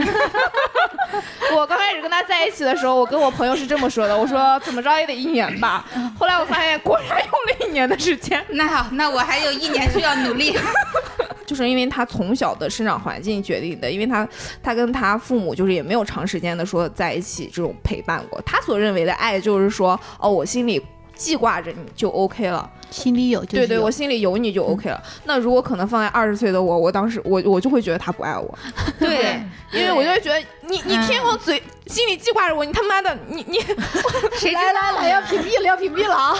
[1.55, 5.86] 我刚开始跟他在一起的时候，我跟我朋友是这么说的，我说怎么着也得一年吧。
[6.19, 10.58] 后来我发现果然用了一年的时间，那好，那我还有一年需要努力。
[11.45, 14.27] 就是因为他从小的生长环境决定的，因为他
[14.63, 20.81] 他跟他父母就是也没有长时间的说在一起这种陪伴过，他所认为的爱就是说哦，我心里
[21.13, 22.69] 记挂着你就 OK 了。
[22.95, 25.01] 心里有就对对，我心里有你就 OK 了。
[25.25, 28.58] 那如果可能放在二十岁的我，我当时我我就会觉得他不爱我，
[28.97, 29.41] 对，
[29.73, 33.60] 因为我就会觉得你你天天往嘴心里记挂着我，你他妈的你你
[34.39, 36.34] 谁知来来来，要屏蔽了，要屏蔽了啊！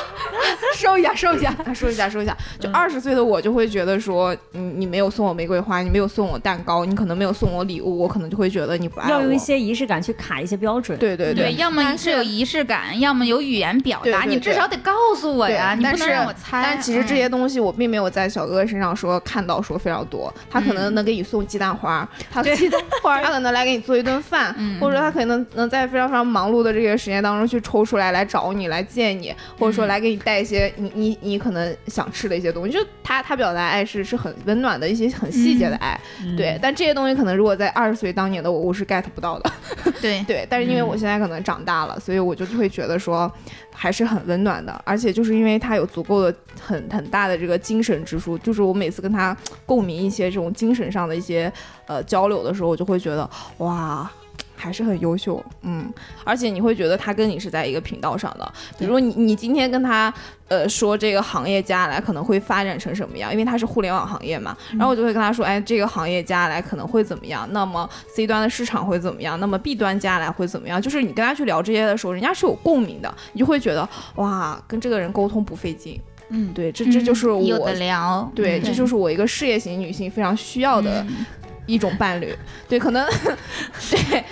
[0.76, 1.54] 收一下，收一下。
[1.65, 9.12] 啊说一下收一下，就二十岁的我就会觉得说，你你没有送我玫瑰花，你没有送我蛋糕，你可能没有送我礼物，我可能就会觉得你不爱我。
[9.12, 10.98] 要用一些仪式感去卡一些标准。
[10.98, 16.62] 对对对，要么是有仪式感，要么有语言表达，对对你至少得告诉我呀，但是你不能让我猜。
[16.63, 39.51] 但其实这些东西我并没有在小哥哥身上说看到说非常多，他可能能给你送鸡蛋花， 他鸡蛋花， 他可能来给你做一顿饭，嗯或者说他可能能在非常非常忙碌的这个时间当中去抽出来来找你来见你，或者说来给你带一些你你你可能想吃的一些东西，就他他表达爱是是很温暖的一些很细节的爱，嗯对，但这些东西可能如果在二十岁当年的我我是 get 不到的。
[40.01, 40.15] 对。
[40.25, 43.31] 对，但是因为我现在可能长大了，所以我就会觉得说
[43.76, 49.36] 还是很温暖的，而且就是因为他有足够的很很大的这个精神支柱，就是我每次跟他
[49.66, 51.52] 共鸣一些这种精神上的一些
[51.86, 54.10] 呃交流的时候，我就会觉得哇。
[54.56, 55.91] 还是很优秀，嗯，
[56.24, 58.54] 而且你会觉得他跟你是在一个频道上的。
[58.78, 60.13] 比如你你今天跟他
[60.48, 67.48] 呃说这个行业接下来可能会发展成什么样，因为他是互联网行业嘛，然后我就会跟他说，哎，这个行业接下来可能会怎么样？
[67.52, 69.39] 那么 C 端的市场会怎么样？
[69.39, 70.82] 那么 B 端接下来会怎么样？
[70.82, 76.00] 就是你跟他去聊这些的时候，人家是有共鸣的，你就会觉得哇，跟这个人沟通不费劲。
[76.30, 78.63] 嗯，对，这这就是我、嗯有的聊，对，嗯。
[78.63, 81.26] 这就是我一个事业型女性非常需要的嗯
[81.65, 82.36] 一种伴侣。
[82.67, 83.08] 对，可能
[83.91, 84.23] 对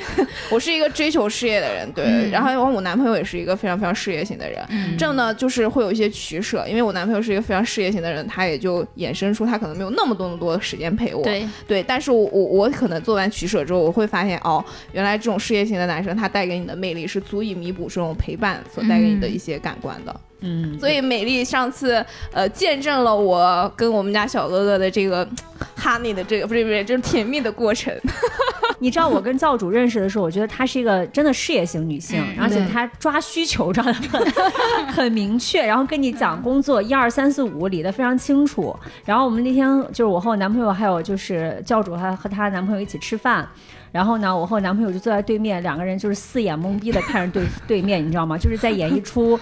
[0.50, 4.63] 我是一个追求事业的人，对，嗯然后我男朋友也是一个非常非常事业型的人。
[4.69, 11.24] 嗯这样呢，就是会有一些取舍，因为我男朋友是一个非常事业型的人，他也就衍生出他可能没有那么多那么多的时间陪我。
[11.24, 20.12] 对，对，但是我我我可能做完取舍之后，我会发现哦，原来这种事业型的男生，他带给你的魅力是足以弥补这种陪伴所带给你的一些感官的。
[20.13, 20.19] 嗯，
[20.80, 25.28] 所以美丽上次呃见证了我跟我们家小哥哥的这个
[25.76, 27.94] 哈尼的这个不是不是，就是甜蜜的过程。
[28.80, 34.22] 你知道我跟教主认识的时候，我觉得她是一个真的事业型女性，嗯而且她抓需求抓的很
[34.92, 38.76] 很明确，然后跟你讲工作一二三四五理得非常清楚。
[39.06, 43.48] 然后我们那天就是我和我男朋友还有就是教主还和她男朋友一起吃饭。
[43.94, 47.48] 然后呢，我和我男朋友就坐在对面，两个人就是四眼懵逼的看着对
[47.80, 48.36] 对面，你知道吗？
[48.36, 49.40] 就是在演一出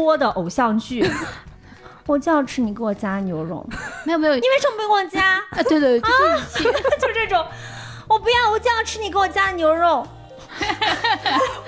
[0.00, 1.06] 作的偶像剧。
[2.06, 3.64] 我就要吃你给我加牛肉，
[4.04, 5.36] 没有没有，你为什么不给我加？
[5.50, 6.62] 啊，对对，就是
[6.98, 7.44] 就这种，
[8.08, 10.06] 我不要，我就要吃你给我加的牛肉。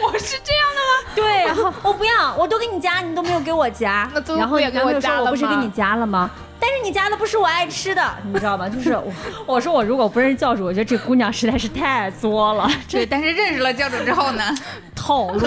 [0.03, 1.13] 我是这样的吗？
[1.15, 4.11] 对，然后我不要，我都给你加，你都没有给我加。
[4.13, 6.31] 那最后然后不也给我你男朋友说我不是给你加了吗？
[6.67, 8.67] 但是你加的不是我爱吃的，你知道吗？
[8.67, 9.13] 就是 我，
[9.45, 14.43] 我说我如果不认识教主，我觉得这姑娘实在是太作了， 对，但是认识了教主之后呢，
[14.97, 15.47] 套路。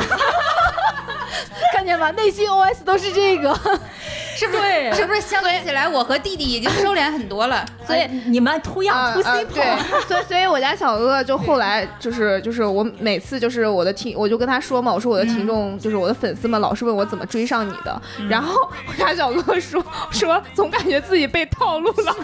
[1.74, 3.60] 看见吧，内心 OS 都是这个。
[4.38, 4.94] 是不是？
[4.94, 7.66] 是不是相比起来，我和弟弟已经收敛很多了？
[7.88, 9.64] 所以你们图样图啊 C 对，
[10.08, 18.00] 所以所以我家小哥哥就后来就是就是我每次就是我的听，我就跟他说嘛，我说我的听众就是我的粉丝们老是问我怎么追上你的，
[18.30, 22.16] 然后我家小哥哥说说总感觉自己被套路了。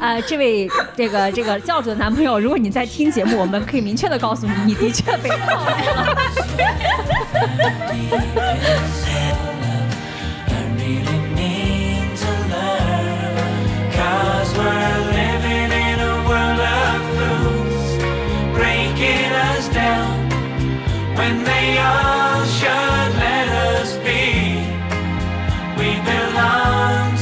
[0.00, 6.16] 呃，这位这个这个教主的男朋友，如果你在听节目，我们可以明确的告诉你，你的确被套路了。
[10.48, 13.36] I really need to learn.
[13.92, 17.98] Cause we're living in a world of fools,
[18.54, 20.30] breaking us down
[21.16, 24.62] when they all should let us be.
[25.76, 27.16] We belong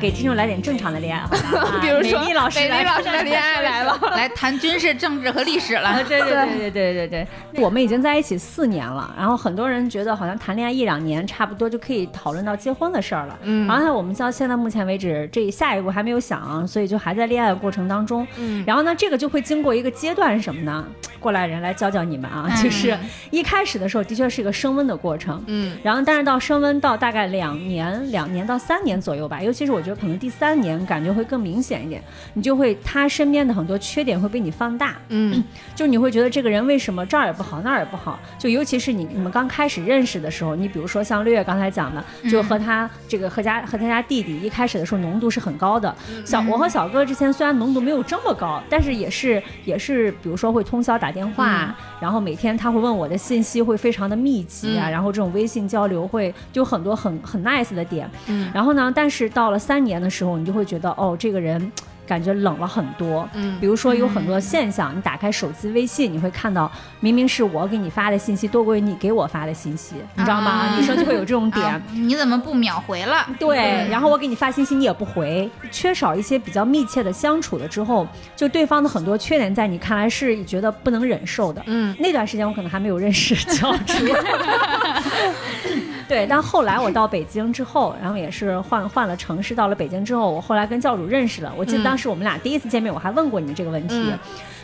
[0.00, 1.26] 给听众来点正常的恋爱，
[1.82, 3.98] 比如说美丽老师来，美丽老师的恋爱来了。
[4.14, 6.04] 来谈军事、政治和历史啊，了。
[6.04, 20.86] 对对对对对对对，我们已经在一起四年了，然后很多人觉得好像谈恋爱一两年差不多就可以讨论到结婚的事儿了，嗯，然后，我们到现在目前为止，这下一步还没有想，所以就还在恋爱的过程当中，嗯，然后呢，这个就会经过一个阶段是什么呢？
[21.20, 22.96] 过来人来教教你们啊，就是
[23.30, 32.02] 一开始的时候的确是一个升温的过程，嗯，然后但是到升温到大概两年、两年到三年左右吧，尤其是我觉得可能第三年感觉会更明显一点，
[32.34, 35.42] 你就会他身边的很多缺点会被你放大，嗯，
[35.74, 58.08] 就你会觉得这个人为什么这儿也不好那儿也不好，就尤其是你你们刚开始认识的时候，你比如说像六月刚才讲的，就和他这个和家和他家弟弟一开始的时候浓度是很高的，小我和小哥之前虽然浓度没有这么高，但是也是也是比如说会通宵打电话，然后每天他会问我的信息会非常的密集啊，然后这种微信交流会就很多很很 nice 的点，
[58.52, 61.70] 然后呢，但是到了三年的时候，你就会觉得哦，这个人。
[62.08, 70.50] 感觉冷了很多，嗯比如说有很多现象，你打开手机微信，你会看到明明是我给你发的信息多过于你给我发的信息，你知道吗？
[70.50, 73.26] 啊女生就会有这种点，啊你怎么不秒回了？
[73.38, 81.62] 对，然后我给你发信息你也不回，缺少一些比较密切的相处了之后，就对方的很多缺点在你看来是觉得不能忍受的。
[81.66, 83.94] 嗯，那段时间我可能还没有认识教主。
[86.08, 91.52] 对，但后来我到北京之后，然后也是换换了城市，到了北京之后，我后来跟教主认识了。
[91.56, 94.18] 我记得当时我们俩第一次见面，我还问过你这个问题，嗯。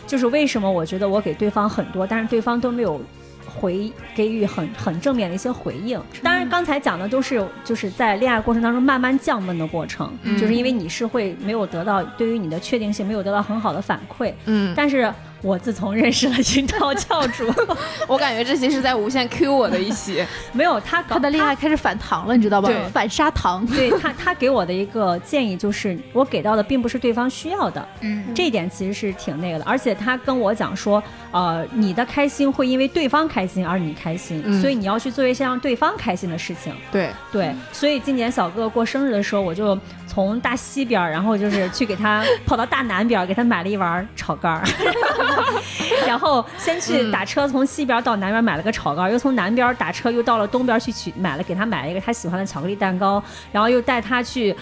[0.07, 3.01] 就是为什么我觉得我给对方很多，但是对方都没有
[3.47, 5.99] 回给予很很正面的一些回应。
[6.23, 10.37] 当然，刚才讲的都是就是在恋爱过程当中慢慢降温的过程，嗯。
[10.39, 14.35] 就是因为你是会没有得到对于你的确定性没有得到很好的反馈。
[14.45, 15.11] 嗯，但是
[15.45, 17.53] 我自从认识了樱桃教主，
[18.09, 22.83] 我感觉这期是在无限 Q 我的一期，没有他搞他的恋爱开始反糖了，你知道吧对？
[22.89, 23.65] 反砂糖。
[23.67, 29.65] 对他，他给我的一个建议就是，我给到的并不是对方需要的，嗯，这一点其实是挺那个的。
[29.67, 36.73] 而且他跟我讲说，呃，你的开心会因为对方开心而你开心，嗯所以你要去做一些让对方开心的事情。
[36.91, 44.65] 对，对，所以今年小哥哥过生日的时候，我就从大西边，然后就是去给他 跑到大南边，给他买了一碗炒肝儿，
[46.07, 54.55] 然后先去打车从西边到南边买了个炒肝，又从南边打车又到了东边去取买了给他买了一个他喜欢的巧克力蛋糕，然后又带他去。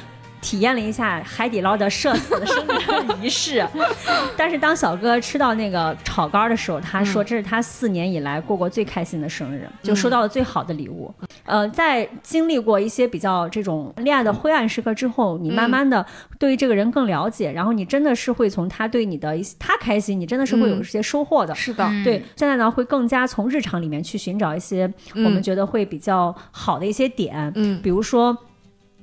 [0.42, 3.66] 体验了一下海底捞的社死的生日仪式，
[4.36, 11.14] 但是当小哥吃到那个炒肝儿的时候，他说这是他四年以来过过最开心的生日，就收到了最好的礼物。
[11.44, 16.04] 呃，在经历过一些比较这种恋爱的灰暗时刻之后，你慢慢的
[16.38, 21.54] 对于这个人更了解，然后你真的是会从他对你的一些他开心，你真的是会有一些收获的。
[21.54, 22.02] 是的，嗯。
[22.04, 27.80] 对，现在呢会更加从日常里面去寻找一些我们觉得会比较好的一些点，嗯。
[27.80, 28.36] 比如说。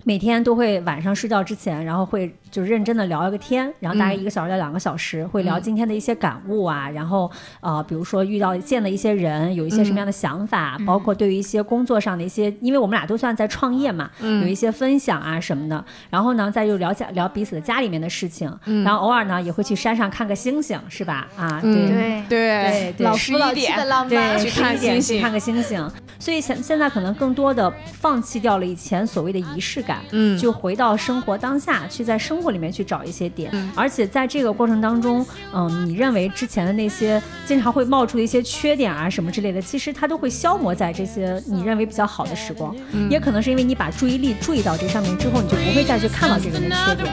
[0.04, 7.30] 每天都会晚上睡觉之前，然后会就认真的聊一个天，然后大概一个小时到两个小时，会聊今天的一些感悟啊，然后
[7.62, 15.84] 呃，比如说遇到见的一些人，有一些什么样的想法，包括对于一些工作上的一些，因为我们俩都算在创业嘛，有一些分享啊什么的。
[16.10, 18.52] 然后呢，再就聊家聊彼此的家里面的事情，
[18.84, 21.28] 然后偶尔呢也会去山上看个星星，是吧？
[21.38, 21.72] 啊，对。
[21.72, 24.40] 嗯对，对对对十一点对，浪漫。
[24.40, 25.90] 去看星星看个星星。
[26.20, 33.50] 所以现现在可能更多的放弃掉了以前所谓的仪式感，嗯就回到生活当下，去在生活里面去找一些点。
[33.54, 42.76] 嗯而且在这个过程当中，嗯，你认为之前的那些经常会冒出的一些缺点啊什么之类的，其实它都会消磨在这些你认为比较好的时光。
[42.92, 47.10] 嗯也可能是因为你把注意力注意到这上面之后，你就不会再去看到这个人的缺点。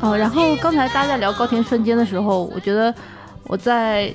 [0.00, 2.94] 哦，然后刚才大家在聊高田瞬间的时候，我觉得
[3.42, 4.14] 我在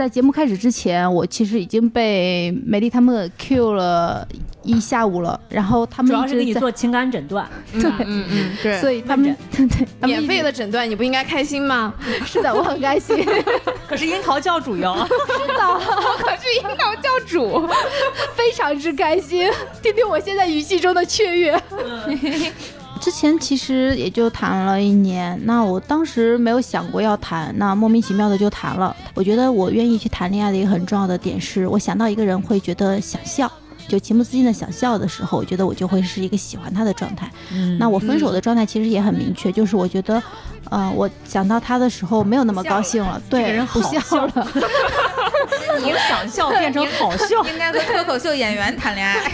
[0.00, 4.26] 在节目开始之前，我其实已经被美丽他们 Q 了
[4.62, 9.66] 一下午了，然后他们主要是给你做情感诊断，嗯嗯嗯， 对，所以他们对
[10.00, 11.92] 他们免费的诊断你不应该开心吗？
[12.24, 13.22] 是的，我很开心。
[13.86, 15.06] 可是樱桃教主哟。
[15.06, 17.68] 可是樱桃教主，
[18.34, 19.50] 非常之开心，
[19.82, 21.62] 听听我现在语气中的雀跃。
[23.00, 28.94] 之前其实也就谈了一年，那我当时没有想过要谈，那莫名其妙的就谈了。
[29.14, 33.50] 我觉得我愿意去谈恋爱的一个很重要的点是，我想到一个人会觉得想笑。
[33.90, 37.28] 就情不自禁的想笑的时候，我觉得我就会是一个喜欢他的状态。
[37.52, 40.22] 嗯那我分手的状态其实也很明确，就是我觉得，
[40.70, 44.48] 呃，我想到他的时候没有那么高兴了，对，这个人不好笑了。
[45.80, 49.32] 从想笑 变成好笑，应该跟脱口秀演员谈恋爱。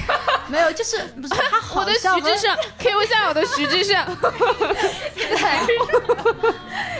[0.48, 3.96] 没有，就是不是他好我的徐志胜，Q 一下我的徐志胜，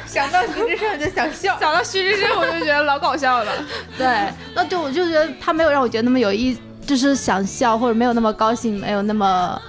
[0.06, 1.56] 想到徐志胜就想笑。
[1.60, 3.52] 想到徐志胜我就觉得老搞笑了。
[3.96, 4.06] 对，
[4.54, 9.60] 那就我就觉得他没有让我觉得那么有意，就是想笑或者没有那么高兴，没有那么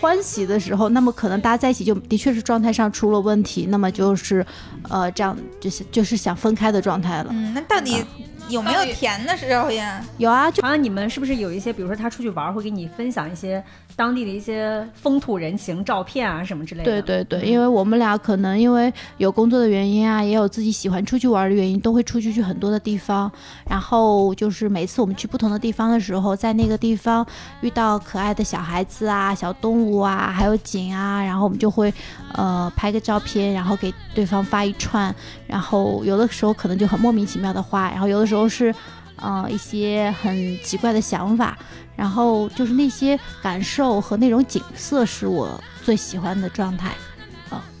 [0.00, 4.44] 欢喜的时候，那么可能大家在一起就的确是状态上出了问题，那么就是
[4.88, 7.30] 呃这样就是就是想分开的状态了。
[7.30, 8.04] 嗯，那到底
[8.48, 10.04] 有没有甜的时候呀？
[10.18, 13.62] 有啊，就好像你们是不是有一些，比如说他出去玩会给你分享一些
[13.98, 17.02] 当地的一些风土人情照片啊什么之类的。
[17.02, 23.28] 对对对，因为我们俩可能因为有工作的原因啊，也有自己喜欢出去玩的原因，都会出去去很多的地方。
[23.68, 27.26] 然后就是每次我们去不同的地方的时候，在那个地方
[27.60, 31.92] 遇到可爱的小孩子啊、小动物啊，还有景啊，然后我们就会
[32.34, 35.12] 呃拍个照片，然后给对方发一串。
[35.48, 38.72] 然后有的时候可能就很莫名其妙的话，然后有的时候是
[39.20, 41.56] 呃一些很奇怪的想法。
[41.98, 46.92] 然后就是那些感受和那种景色是我最喜欢的状态。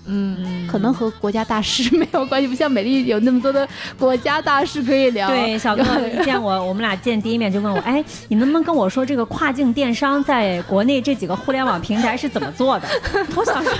[0.08, 5.28] 嗯，可能和国家大事没有关系，不像美丽有那么多的国家大事可以聊。
[5.28, 12.88] 对，小哥一 见我，我们俩见第一面就问我，哎，你能不能跟我说这个跨境电商在国内这几个互联网平台是怎么做的？
[13.36, 13.72] 我想说，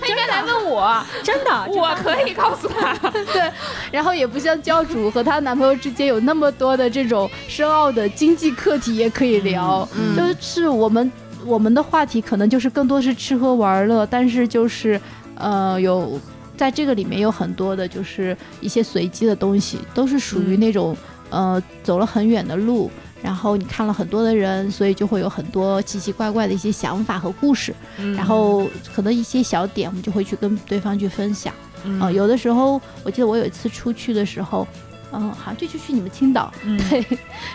[0.00, 2.92] 他应该来问我，真的，我可以告诉他。
[3.32, 3.50] 对，
[3.90, 11.10] 然后也不像教主和她男朋友之间有那么多的这种深奥的经济课题也可以聊，嗯就是我们
[11.44, 15.00] 我们的话题可能就是更多是吃喝玩乐，但是就是
[15.42, 16.18] 呃有。
[16.54, 20.96] 在这个里面有很多的，就是一些随机的东西，都是属于那种、
[21.30, 22.88] 呃走了很远的路，
[23.22, 31.52] 然后你看了很多的人，所以就会有很多奇奇怪怪的一些想法和故事，嗯然后可能一些小点，我们就会去跟对方去分享。
[31.84, 34.68] 嗯啊、有的时候我记得我有一次出去的时候，
[35.10, 37.04] 嗯、好像就去去你们青岛，嗯 对，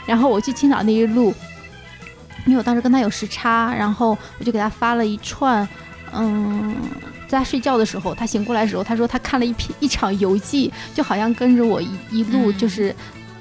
[0.05, 1.33] 然后我去青岛那一路，
[2.45, 5.65] 因为我当时跟他有时差，然后我就给他发了一串，
[6.13, 6.75] 嗯。
[7.27, 12.57] 在他睡觉的时候，他醒过来的时候，他说他看了一篇一场游记，就好像跟着我一一路嗯。
[12.57, 12.95] 就是、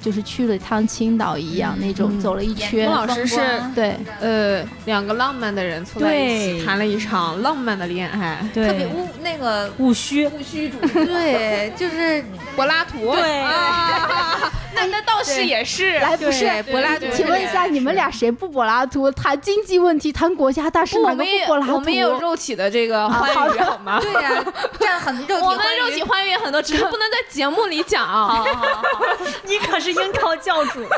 [0.07, 2.95] 就是去了一趟青岛一样，那种嗯走了一圈孟。
[3.05, 3.41] 老师是
[3.75, 8.39] 对，呃两个浪漫的人凑在一起，谈了一场浪漫的恋爱。
[8.55, 14.39] 对，特别务那个务虚，务虚主义，对， 就是柏拉图，对啊，
[14.77, 15.99] 那那倒是也是。
[15.99, 19.11] 来不是柏拉图请问一下，你们俩谁不柏拉图？
[19.11, 21.75] 谈经济问题，谈国家大事，哪个我们也不柏拉图？
[21.75, 23.99] 我们也有肉体的这个欢愉，好吗？
[24.01, 24.45] 对呀、
[24.79, 28.07] 这样很肉体我们肉体欢愉也很多，只是不能在节目里讲。
[29.49, 30.81] 你可是樱桃教主，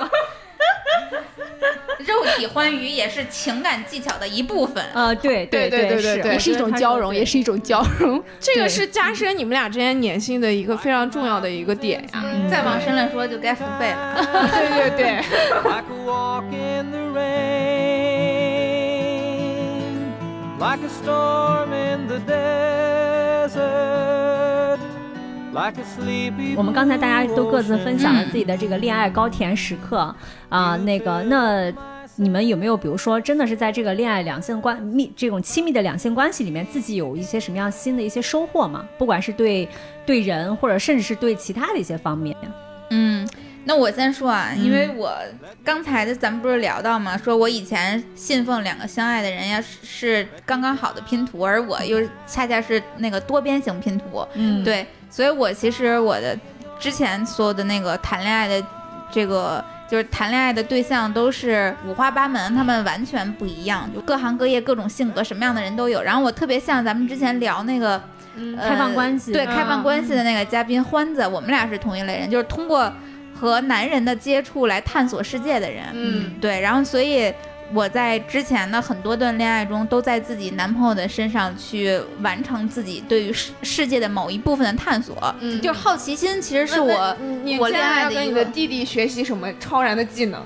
[2.06, 4.84] 肉体欢愉也是情感技巧的一部分。
[4.94, 8.22] 啊，对对对对对对也是一种交融，也是一种交融。
[8.40, 12.22] 这个是加深你们俩之间粘性的一个非常重要的一个点呀。
[12.24, 14.16] 嗯再往深了说，就该付费了。
[14.52, 15.16] 对对对
[15.62, 17.58] ，like a walk in the rain,
[20.58, 24.07] like a storm in the desert.
[26.56, 30.14] 我们刚才大家都各自分享了自己的这个恋爱高甜时刻
[30.48, 31.72] 啊、那个那。
[32.20, 38.84] 你们有没有，比如说，真的是在这个恋爱两性关密这种亲密的两性关系里面，自己有一些什么样新的一些收获吗？
[38.98, 39.68] 不管是对
[40.04, 42.36] 对人，或者甚至是对其他的一些方面。
[42.90, 43.24] 嗯，
[43.62, 45.14] 那我先说啊，因嗯为我
[45.62, 47.16] 刚才的咱们不是聊到吗？
[47.16, 54.26] 说我以前信奉两个相爱的人呀是是刚刚好的拼图，而我又恰恰是那个多边形拼图。
[54.34, 56.38] 嗯，对，所以我其实我的
[56.78, 58.66] 之前所有的那个谈恋爱的
[59.10, 59.64] 这个。
[59.90, 66.02] 就是谈恋爱的对象都是五花八门，他们完全不一样，就各行各业、各种性格，什么样的人都有。
[66.02, 67.92] 然后我特别像咱们之前聊那个
[68.36, 72.92] 呃开放关系对嗯开放关系的那个嘉宾欢子，我们俩是同一类人，就是通过
[73.34, 75.84] 和男人的接触来探索世界的人。
[75.94, 77.32] 嗯，对，然后所以
[77.72, 85.16] 我在之前的很多段恋爱中，都在自己男朋友的身上去完成自己对于世世界的某一部分的探索。
[85.40, 87.16] 嗯就是好奇心，其实是我
[87.58, 90.42] 我恋爱的一个要跟你的弟弟学习什么超然的技能？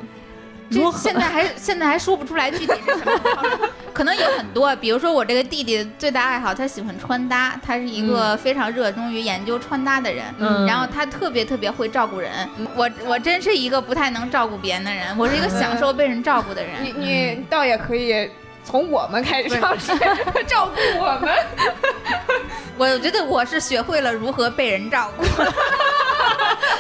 [0.73, 10.67] 这现在还现在还说不出来具体是什么，可能有很多，比如说我这个弟弟最大爱好，他喜欢穿搭，他是一个非常热衷于研究穿搭的人，嗯。
[10.67, 12.31] 然后他特别特别会照顾人，
[12.75, 16.73] 我我真是一个不太能照顾别人的人，我是一个享受被人照顾的人。
[16.83, 16.93] 你。
[16.93, 18.31] 你倒也可以
[18.65, 19.49] 从我们开始
[20.47, 21.35] 照顾我们。
[22.79, 25.23] 我觉得我是学会了如何被人照顾，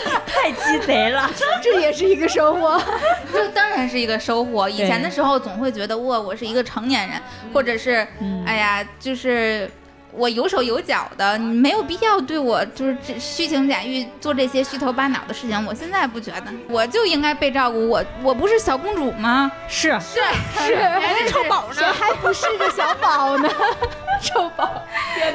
[0.27, 1.31] 太鸡贼了。
[1.63, 2.81] 这也是一个收获。
[3.33, 4.69] 这当然是一个收获。
[4.69, 7.21] 以前的时候总会觉得哇，我是一个成年人，
[7.53, 9.71] 或者是嗯哎呀，就是。
[10.13, 15.67] 我有手有脚的，你没有必要对我就是这虚情假意做这些虚头巴脑的事情。
[15.67, 17.89] 我现在不觉得，我就应该被照顾。
[17.89, 19.51] 我我不是小公主吗？
[19.69, 20.21] 是是
[20.67, 23.49] 是，还是臭宝谁还不是个小宝呢？
[24.23, 24.71] 臭宝，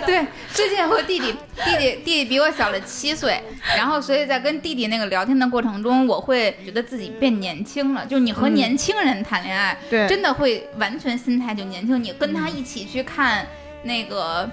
[0.06, 1.34] 对，最近和弟弟
[1.66, 3.42] 弟弟弟弟比我小了七岁，
[3.76, 8.06] 然后所以在跟弟弟那个聊天的过程中，我会觉得自己变年轻了。
[8.06, 12.02] 就是你和年轻人谈恋爱，对真的会完全心态就年轻。
[12.02, 13.46] 你跟他一起去看
[13.84, 14.50] 那个。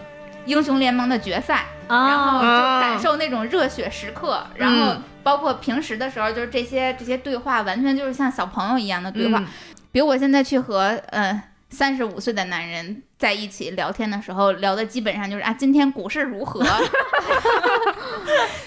[0.46, 9.38] 英雄联盟的决赛，然后就啊，感受那种热血时刻，然后嗯包括平时的时候，就是这些这些对话，完全就是像小朋友一样的对话。
[9.38, 9.46] 嗯。
[9.90, 11.40] 比如我现在去和嗯
[11.70, 16.60] 三十五岁的男人在一起聊天的时候，聊的基本上就是啊，今天股市如何？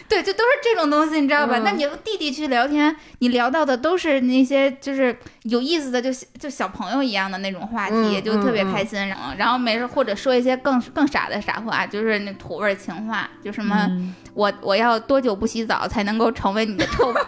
[0.09, 1.59] 对，就都是这种东西，你知道吧？
[1.59, 9.07] 嗯那你和弟弟去聊天，你聊到的都是那些就是有意思的，就就小朋友一样的那种话题，嗯就特别开心。
[9.07, 17.21] 然后，然后没事或者说一些更更傻的傻话，就是那土味情话，就什么、嗯我我要多久不洗澡才能够成为你的臭宝？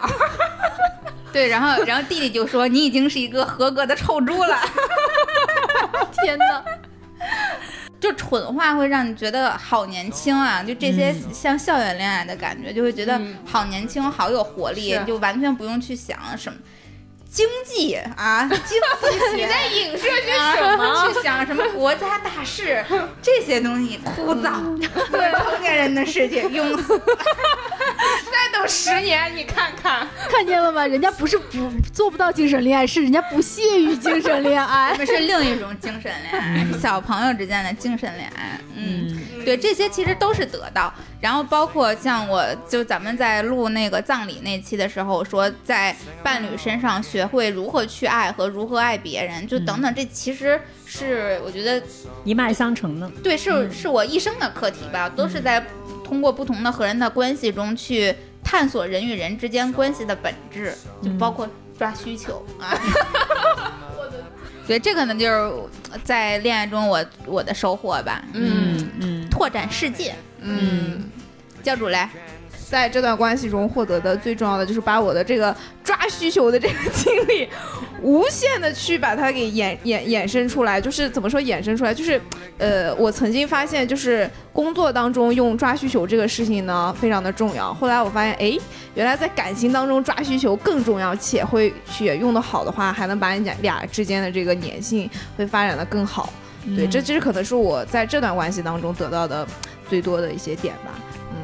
[1.32, 4.58] 对，然后然后弟弟就说你已经是一个合格的臭猪了。
[6.24, 6.64] 天哪！
[8.00, 10.62] 就蠢话会让你觉得好年轻啊！
[10.62, 16.58] 就这些像校园恋爱的感觉，就会觉得嗯好年轻，好有活力是，就完全不用去想什么
[17.30, 19.44] 经济啊，经济 学。
[19.44, 21.06] 你在影射些什么？
[21.12, 22.82] 去想什么国家大事
[23.20, 24.76] 这些东西枯燥，
[25.12, 26.98] 对成年人的世界庸俗。
[28.66, 30.86] 十年，你看看， 看见了吗？
[30.86, 38.58] 人家不是不做不到精神恋爱，是人家不屑于精神恋爱是另一种精神恋爱， 是小朋友之间的精神恋爱。
[38.76, 40.92] 嗯，对，这些其实都是得到。
[41.20, 51.82] 然后包括像我，就咱们在录那个葬礼那期的时候，我说在伴侣身上学会如何去爱和如何爱别人，就等等，这其实是我觉得
[52.24, 53.10] 一脉相承的。
[53.22, 55.62] 对，是是我一生的课题吧，都是在
[56.02, 62.78] 通过不同的和人的关系中去探索人与人之间关系的本质，就包括抓需求啊。
[64.66, 65.52] 对，这可能就是
[66.04, 70.14] 在恋爱中我我的收获吧，嗯嗯拓展世界。
[70.40, 71.10] 嗯。
[71.62, 72.08] 教主来，
[72.70, 77.46] 在这段关系中获得的最重要的就是把我的这个抓需求的这个经历，
[78.02, 80.80] 无限的去把它给衍衍衍生出来。
[80.80, 81.92] 就是怎么说衍生出来？
[81.92, 82.20] 就是，
[82.58, 87.72] 呃，我曾经发现，就是工作当中用抓需求这个事情呢，非常的重要。
[87.74, 88.58] 后来我发现，哎，
[88.94, 96.32] 原来在感情当中抓需求更重要，且会且用的好的话，还能把你俩俩之间的这个粘性会发展的更好。
[96.76, 99.46] 对，这其实可能是我在这段关系当中得到的
[99.88, 100.92] 最多的一些点吧。
[101.30, 101.36] 嗯，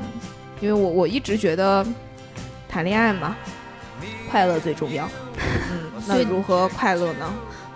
[0.61, 1.84] 因为我我一直觉得
[2.68, 3.34] 谈恋爱嘛，
[4.30, 5.09] 快乐最重要。
[5.72, 7.32] 嗯，那如何快乐呢？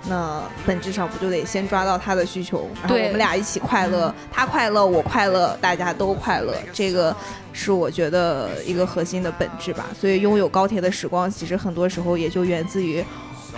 [0.09, 7.15] 那本质上不就得先抓到他的需求，然后我们俩一起快乐，他快乐，我快乐，大家都快乐，这个
[7.53, 9.85] 是我觉得一个核心的本质吧。
[9.99, 13.05] 所以拥有高铁的时光，其实很多时候也就源自于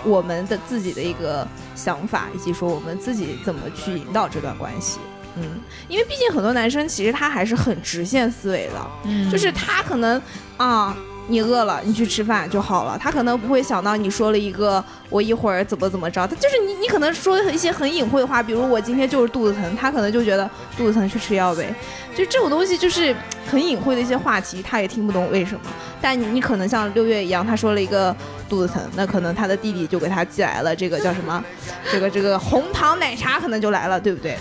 [0.03, 4.99] 我们的自己的一个想法，以及说我们自己怎么去引导这段关系。
[5.37, 10.21] 嗯，因为毕竟很多男生其实他还是很直线思维的，嗯就是他可能
[10.57, 10.95] 啊，
[11.27, 12.97] 你饿了，你去吃饭就好了。
[12.99, 21.73] 他可能不会想到你说了一个我一会儿怎么怎么着，他就是你你可能说一些很隐晦的话，比如我今天就是肚子疼，他可能就觉得肚子疼去吃药呗。
[22.15, 23.15] 就这种东西就是
[23.49, 25.61] 很隐晦的一些话题，他也听不懂为什么。
[26.01, 28.15] 但你你可能像六月一样，他说了一个
[28.49, 31.43] 肚子疼，那可能他的弟弟就给他寄来了这个叫什么，
[31.91, 34.37] 这个这个红糖奶茶可能就来了，对不对？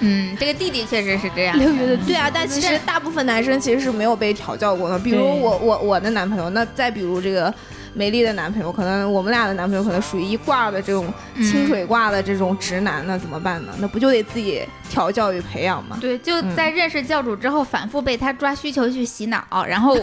[0.00, 1.58] 嗯，这个弟弟确实是这样。
[1.58, 4.98] 六月的对啊，但其实大部分男生其实是没有被调教过的。
[4.98, 7.52] 比如我我我的男朋友，那再比如这个
[7.94, 13.72] 美丽的男朋友，可能我们俩的男朋友可能属于一挂的这种清水挂的这种直男，那怎么办呢？
[13.78, 15.96] 那不就得自己调教与培养吗？
[16.00, 19.96] 对，就在认识教主之后，反复被他抓需求去洗脑，然后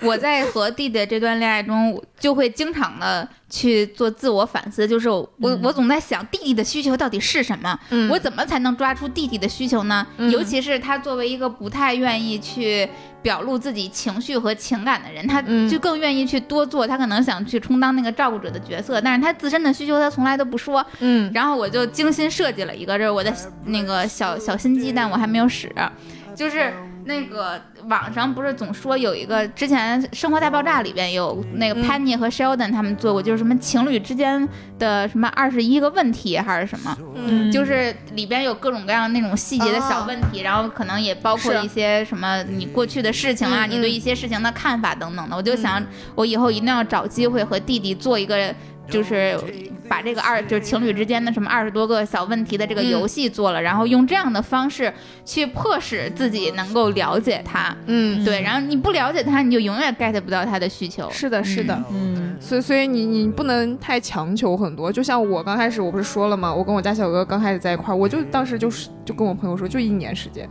[0.00, 5.28] 我在和弟弟的这段恋爱中，就会经常的去做自我反思，就是我、
[5.62, 8.10] 我总在想弟弟的需求到底是什么，嗯。
[8.10, 10.06] 我怎么才能抓出弟弟的需求呢？
[10.18, 10.30] 嗯。
[10.30, 12.88] 尤其是他作为一个不太愿意去
[13.22, 15.68] 表露自己情绪和情感的人，他嗯。
[15.68, 21.30] 就更愿意去多做，他可能想去充当那个照顾者的角色，但是他自身的需求他从来都不说，嗯。
[21.32, 23.32] 然后我就精心设计了一个，这是我的
[23.66, 25.72] 那个小小心机，但我还没有使，
[26.34, 26.72] 就是
[27.06, 34.48] 那个网上不是总说有一个之前《生活大爆炸》里边有那个嗯 Penny 和 Sheldon 他们做过，就是什么情侣之间
[34.78, 45.36] 的什么二十一个问题还是什么，嗯就是里边有各种各样那种细节的小问题，然后可能也包括一些什么你过去的事情啊，嗯你对嗯一些事情的看法等等的。
[45.36, 45.84] 我就想，
[46.14, 48.54] 我以后一定要找机会和弟弟做一个，
[48.88, 49.38] 就是
[49.88, 54.92] 把这个二就是情侣之间的什么二十多个小问题的这个嗯游戏做了，然后用这样的方式
[55.24, 57.74] 去迫使自己能够了解他。
[57.86, 61.10] 嗯，对，然后你不了解他，你就永远 get 不到他的需求。
[61.10, 61.82] 是的，是的。
[61.90, 64.92] 嗯所以，所以你你不能太强求很多。
[64.92, 66.52] 就像我刚开始，我不是说了吗？
[66.52, 70.48] 我跟我家小哥刚开始在一块儿，我就当时就是就跟我朋友说，就一年时间。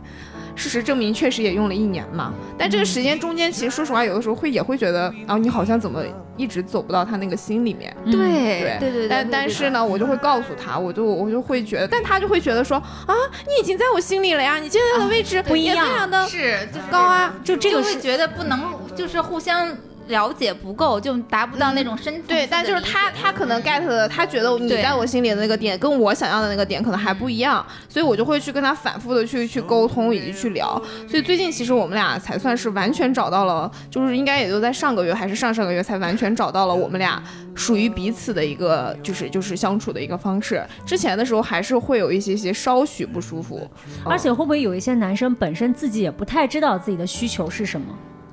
[0.54, 2.32] 事实证明，确实也用了一年嘛。
[2.56, 6.02] 但这个时间中间，其实说实话，有的时候会也会觉得，啊，你好像怎么
[6.36, 7.94] 一直走不到他那个心里面。
[8.04, 13.14] 嗯对对对对，但但是呢，我就会告诉他，我就我就会觉得，但他就会觉得说，啊，
[13.46, 17.34] 你已经在我心里了呀，你现在的位置不一样也非常的是就是高啊。
[17.42, 19.76] 就这个是就会觉得不能就是互相
[20.08, 30.80] 了解不够，就达不到那种深层次对，但就是他他可能 get 的，他觉得你在我心里的那个点跟我想要的那个点可能还不一样，所以我就会去跟他反复的去去沟通以及去聊。
[31.08, 37.22] 所以最近其实我们俩才算是完全找到了，就是应该也就在上个月还是上上个月才完全找到了我们俩
[37.54, 40.62] 属于彼此的一个就是就是相处的一个方式。
[40.84, 43.68] 之前的时候还是会有一些些稍许不舒服，
[44.04, 47.86] 而且会不会有一些男生本身自己也不太知道自己的需求是什么？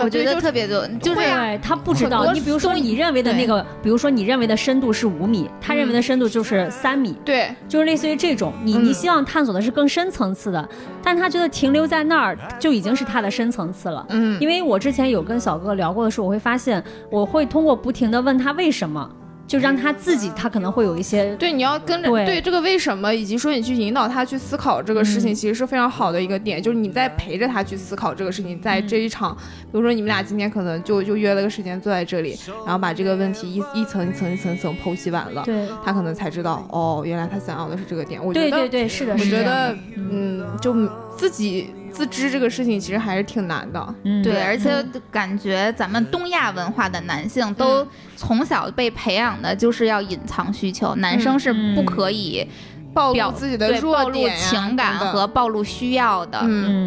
[0.03, 2.31] 我觉得就特别多，就是对他不知道。
[2.33, 8.53] 你比如说你认为的那个，比如说你认为的深度是五米，他认为的深度就是三米，对就是类似于这种。
[8.63, 10.69] 你嗯你希望探索的是更深层次的，
[11.03, 14.05] 但他觉得停留在那儿就已经是他的深层次了。
[14.09, 19.09] 嗯因为我之前有跟小哥聊过的时候，我会发现我会通过不停的问他为什么，
[19.47, 22.25] 就让他自己他可能会有一些对，你要跟着对。
[22.25, 26.61] 对这个为什么，以及说你去引导他去思考这个事情，其实是非常好的一个点。
[26.61, 35.67] 就是你在陪着他去思考这个事情，在这一场，比如说你们俩今天可能就就约了个时间坐在这里，然后把这个问题一一层一层一层层剖析完了，对。
[35.83, 38.23] 他可能才知道哦，原来他想要的是这个点。
[38.23, 40.73] 我觉得，对对对，是的，我觉得，嗯，就
[41.17, 43.95] 自己自知这个事情其实还是挺难的。
[44.03, 47.85] 嗯对，而且感觉咱们东亚文化的男性都
[48.15, 52.47] 从小被培养的就是要隐藏需求，男生是不可以
[52.93, 56.39] 暴露自己的对暴露弱点呀情感和暴露需要的。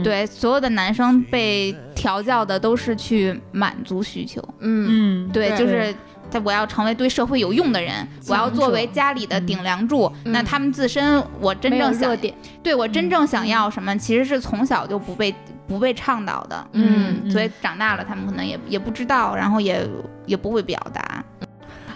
[0.02, 4.42] 对，所有的男生被调教的都是去满足需求。
[4.60, 5.94] 嗯嗯对，对就是。
[6.34, 7.94] 在我要成为对社会有用的人，
[8.26, 10.12] 我要作为家里的顶梁柱。
[10.24, 15.32] 嗯那他们自身，我真正想点，对我真正想要什么，其实是从小就不被
[15.68, 16.66] 不被倡导的。
[16.72, 19.88] 嗯所以长大了，他们可能也也不知道，然后也
[20.26, 21.22] 也不会表达。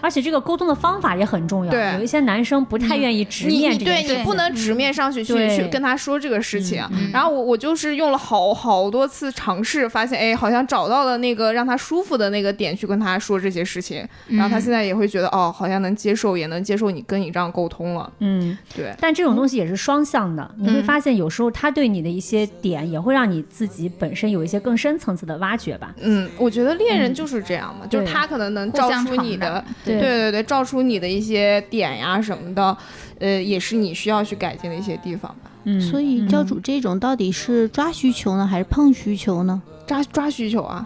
[0.01, 1.71] 而且这个沟通的方法也很重要。
[1.71, 4.23] 对有一些男生不太愿意直面你对你这件事情。
[4.25, 6.83] 不能直面上去去去跟他说这个事情。
[6.91, 14.07] 嗯然后我我就是用了好好多次尝试，发现哎，好像找到了那个让他舒服的那个点去跟他说这些事情。
[14.27, 18.11] 然后他现在也会觉得哦，好像能接受，也能接受你跟你这样沟通了。
[18.19, 25.93] 嗯，对，但这种东西也是双向的，你会嗯发现有时候他对你的一些点，也会让你自己本身有一些更深层次的挖掘吧。
[25.99, 32.77] 嗯，我觉得恋人就是这样嘛，就是他可能能互照出你的，对对对对，照出你的一些点呀什么的，
[33.19, 35.51] 呃，也是你需要去改进的一些地方吧。
[35.65, 39.61] 嗯，所以教主这种到底是抓需求呢，还是碰需求呢？
[39.85, 40.85] 抓抓需求啊，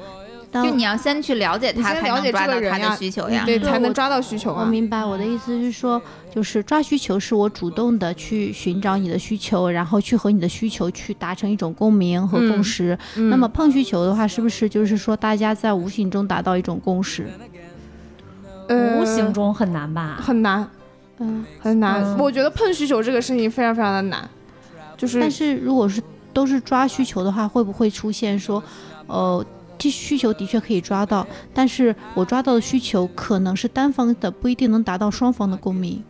[0.52, 3.44] 就你要先去了解他，才能先了解抓到他这个人呀的需求呀。
[3.46, 4.64] 对，才能抓到需求啊。
[4.64, 6.02] 我明白，我的意思是说，
[6.34, 12.98] 就是抓需求是我主动的去寻找你的需求，然后去和你的需求去达成一种共鸣和共识。
[13.16, 17.28] 嗯那么碰需求的话，是不是就是说大家在无形中达到一种共识？
[18.68, 20.18] 呃无形中很难吧？
[20.22, 20.68] 很难
[21.20, 22.04] 嗯，很难。
[22.04, 24.30] 嗯我觉得碰需求这个事情非常非常的难，
[24.98, 26.02] 就是但是如果是
[26.34, 28.62] 都是抓需求的话，会不会出现说，
[29.08, 29.46] 呃？
[29.76, 36.02] 这需求的确可以抓到，但是我抓到的需求可能是单方的，不一定能达到双方的共鸣。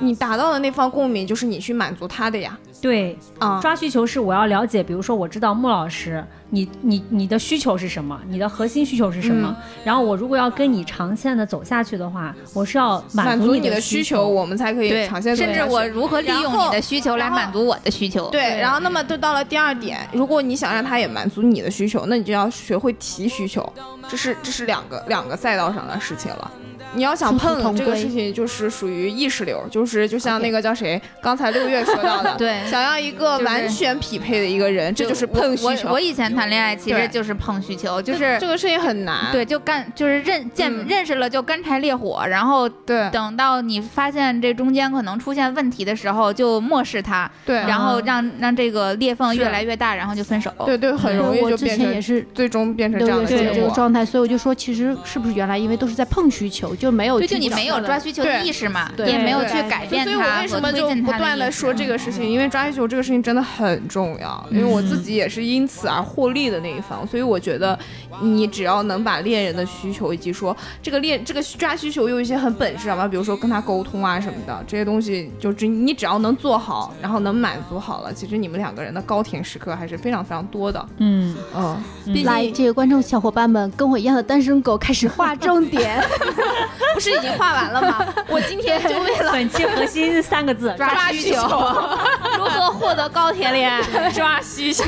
[0.00, 2.58] 你达到的那方共鸣，就是你去满足他的呀。
[2.80, 14.28] 对，啊，抓需求是我要了解，比如说我知道穆老师，你你你的需求是什么，你的核心需求是什么，嗯然后我如果要跟你长线的走下去的话，我是要满足你的需求。
[14.28, 18.28] 我们才可以对长线，走甚至我如何利用你的需求来满足我的需求。
[18.30, 23.66] 对，然后那么就到了第二点，如果你想让他也满足你的需求，那你就要学会提需求，
[24.06, 26.50] 这是这是两个两个赛道上的事情了。
[26.94, 35.88] 你要想碰这个事情，就是属于意识流，就是就像那个叫谁，刚才六月说到的， 对想要一个完全匹配的一个人，这就是碰需求。
[35.88, 39.30] 我我以前谈恋爱其实就是碰需求，就是这个事情很难。
[39.32, 50.50] 对，就干就是认见、嗯认识了就干柴烈火，然后对等到你发现这中间可能出现问题的时候，就漠视他，对然后让让这个裂缝越来越大，然后就分手。
[50.64, 53.66] 对对，很容易就变成前也是最终变成这样的这个。
[53.74, 62.24] 状态，所以我就说，其实是不是原来因为都是在碰需求，就没有就你没有抓需求的意识嘛，对也没有对去改变所以我为什么就不断的说这个事情？
[62.24, 67.78] 因为抓需求这个事情真的很重要，因为我自己也是因此而获利的那一方，所以我觉得
[68.20, 80.86] 你只要能把恋人的需求以及说这个恋这个抓需求有一些很本质啊，比如说跟他沟通啊什么的这些东西，就只你只要能做好，然后能满足好了，其实你们两个人的高甜时刻还是非常非常多的。
[80.98, 81.82] 嗯，嗯，
[82.24, 86.02] 来，这个观众小伙伴们，跟我一样的单身狗开始画重点。
[86.94, 88.06] 不是已经画完了吗？
[88.28, 91.40] 我今天就为了本期核心三个字：抓需需求，
[92.38, 93.82] 如何获得高铁恋爱？
[94.10, 94.82] 抓需求，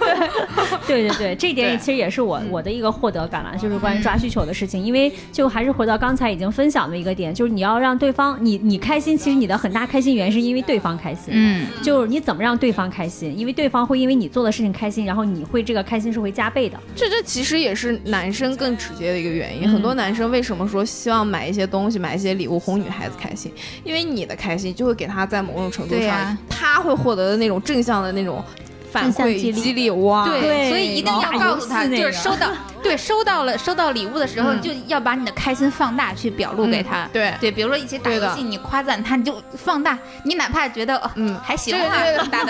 [0.86, 4.82] 对对对，这点也其实也是我嗯我的一个获得感了，就是关于抓需求的事情。
[4.82, 11.26] 因为就还是回到刚才已经分享的一个点，就是你要让对方你你开心，其实你的很大开心源是因为对方开心。
[11.32, 16.78] 嗯，就是你怎么让对方开心，因为对方会因为你做的事情开心，然后你会这个开心是会加倍的。
[16.96, 19.68] 这这其实也是男生更直接的一个原因。
[19.68, 23.52] 嗯很多男生为什么说希望买一些东西、买一些礼物哄女孩子开心？
[23.84, 28.42] 因为你的开心就会给他在某种程度上，他会获得的那种正向的那种
[28.90, 29.90] 反馈激励。
[29.90, 30.68] 哇，对。
[30.68, 32.52] 所以一定要告诉他，就是收到，
[32.82, 34.60] 对，收到了收到礼物的时候，嗯。
[34.60, 37.08] 就要把你的开心放大，去表露给他。
[37.12, 37.32] 对。
[37.40, 41.38] 对，比如说一起打游戏，你夸赞他，你就放大，你哪怕觉得哦，嗯。
[41.42, 41.76] 还行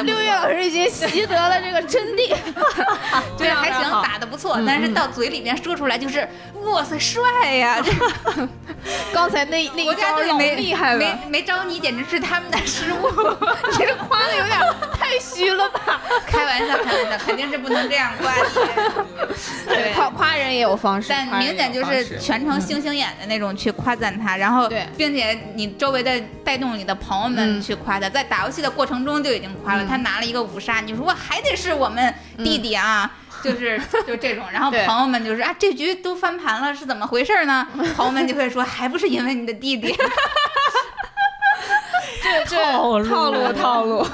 [0.05, 2.35] 六月老师已经习得了这个真谛，
[3.39, 6.29] 对还行，打的不错，嗯但是到嘴里面说出来就是
[6.65, 7.21] 哇塞帅
[7.55, 8.49] 呀，这
[9.13, 13.09] 刚才那那国一招老家队没厉害了，没没招你，简直是他们的失误。
[13.73, 14.59] 你 这夸的有点
[14.99, 16.01] 太虚了吧？
[16.27, 18.43] 开玩笑，开玩笑，肯定是不能这样夸你。
[19.69, 19.93] 对。
[19.95, 33.11] 夸夸人也有方式，但明显就是全程星星眼的那种去夸赞他，然后对并且你周围的带动你的朋友们嗯去夸他，在打游戏的过程中就已经夸了，嗯他拿了一个五杀，你说哇还得是我们弟弟啊。
[33.43, 37.67] 就是就这种，然后朋友们就是啊，这局都翻盘了，是怎么回事呢？
[37.97, 39.93] 朋友们就会说，还不是因为你的弟弟。
[42.23, 44.07] 这这套路套路套路。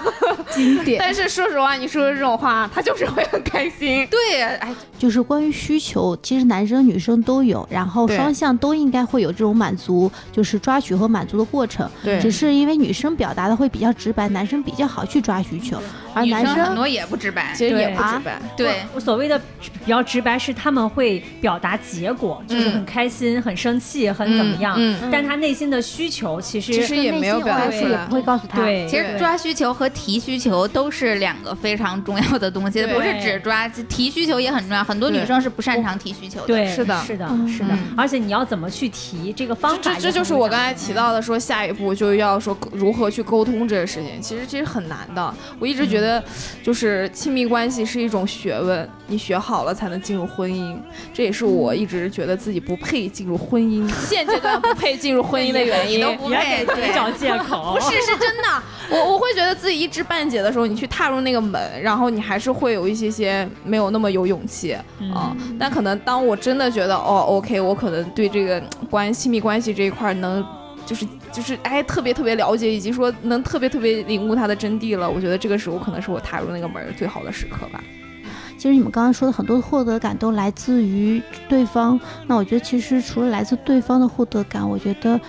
[0.50, 0.98] 经典。
[0.98, 4.06] 但是说实话，你说的这种话，他就是会很开心。
[4.06, 11.88] 对呀，哎，就是关于需求，其实男生女生都有，然后双向都应该会有这种满足，就是抓取和满足的过程。
[12.02, 15.80] 对只是因为女生表达的会比较直白，男生比较好去抓需求，
[16.12, 17.54] 而男生生很多也不直白。
[17.54, 19.38] 其实也不直白，对，我所谓的
[19.84, 28.14] 比较直白是他们会表达结果，就是很开心、很生气、很怎么样，嗯但他内心的需求其实其实也没有表达内心 OS 也出来不。
[28.14, 28.58] 会告诉他。
[28.58, 34.87] 对其实抓需求和提需求都是两个非常重要的东西，不是只抓提需求也很重要。
[34.88, 36.46] 很多女生是不擅长提需求的。
[36.46, 45.34] 对，是的是的，嗯是的嗯，而且你要怎么去提这个方法这这就是我刚才提到的，说下一步就要说如何去沟通这个事情，其实其实很难的。
[45.58, 46.24] 我一直觉得，
[46.62, 50.74] 就是亲密关系是一种学问，你学好了才能进入婚姻。
[51.12, 55.98] 这也是我一直觉得自己不配进入婚姻，现阶段不配进入婚姻的 原因。
[56.00, 58.62] 都不别配对给自己找借口， 不是，是真的。
[58.88, 64.77] 我我会觉得自己一知半解的时候，你去踏入那个门，然后你还是会有一些些没有那么有勇气
[65.14, 70.44] 啊、嗯但可能当我真的觉得哦，OK，我可能对这个关亲密关系这一块能。
[70.86, 75.10] 就是就是哎，特别特别了解，以及说能特别特别领悟它的真谛了。
[75.10, 77.84] 我觉得这个时候可能是我踏入那个门最好的时刻吧。
[78.56, 85.20] 其实你们刚刚说的很多获得感都来自于对方，那我觉得其实除了来自对方的获得感，我觉得，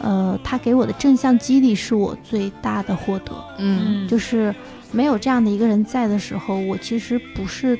[0.00, 3.32] 呃，他给我的正向激励是我最大的获得。
[3.58, 4.52] 嗯就是
[4.90, 7.78] 没有这样的一个人在的时候，我其实不是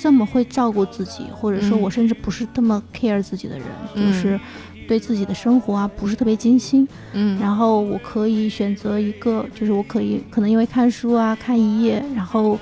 [0.00, 1.80] 这么会照顾自己，或者说嗯。
[1.80, 4.06] 我甚至不是这么 care 自己的人，嗯。
[4.06, 4.40] 就是
[4.88, 6.88] 对自己的生活啊不是特别精心。
[7.12, 7.38] 嗯。
[7.38, 12.58] 然后我可以选择一个，就是我可以可能因为看书啊看一夜，然后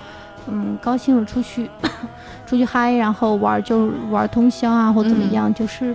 [0.49, 1.69] 嗯高兴了出去
[2.47, 5.95] 出去嗨，然后玩儿就玩儿通宵啊或怎么样，就是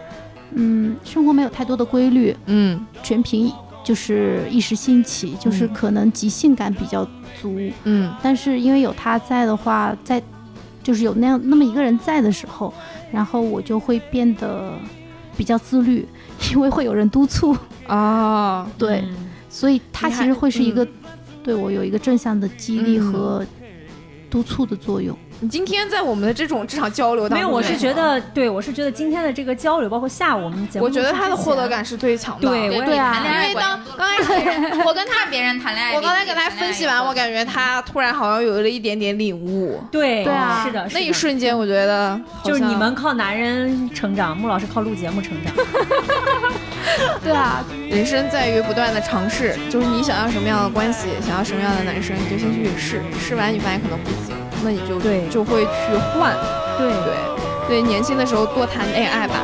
[0.54, 2.80] 嗯生活没有太多的规律，嗯。
[3.04, 3.52] 全凭
[3.84, 5.74] 就是一时兴起，就是嗯。
[5.74, 7.04] 可能即兴感比较
[7.41, 7.60] 足。
[7.84, 8.12] 嗯。
[8.24, 10.22] 但是因为有他在的话，在
[10.84, 12.74] 就是有那样那么一个人在的时候，
[13.12, 14.74] 然后我就会变得
[15.38, 16.06] 比较自律，
[16.52, 17.56] 因为会有人督促，
[17.88, 19.16] 啊， 对，嗯。
[19.50, 20.86] 所以他其实会是一个、
[21.44, 23.12] 对我有一个正向的激励嗯。
[23.12, 23.46] 和
[24.30, 25.16] 督促的作用。
[25.44, 31.68] 你今天在我们的这种这场交流当中，没有，我是觉得，对我是觉得今天的这个交流，包括下午我们节目，我觉得他的获得。
[31.74, 32.48] 感是最强的。
[32.48, 34.30] 对对啊谈恋爱因为当刚开始
[34.86, 39.82] 我跟他看别人谈恋爱，我刚才跟他分析完，我感觉他突然好像有了一点点领悟。
[39.91, 45.54] 对对啊是的，那一瞬间，我觉得就是你们靠男人成长，穆老师靠录节目成长。
[47.24, 56.34] 对啊，人生在于不断的尝试，就是你想要什么样的关系，想要什么样的男生，你就先去试，试完你发现可能不行，那你就对就会去换。
[56.78, 57.14] 对对
[57.68, 59.36] 对，年轻的时候多谈恋爱吧。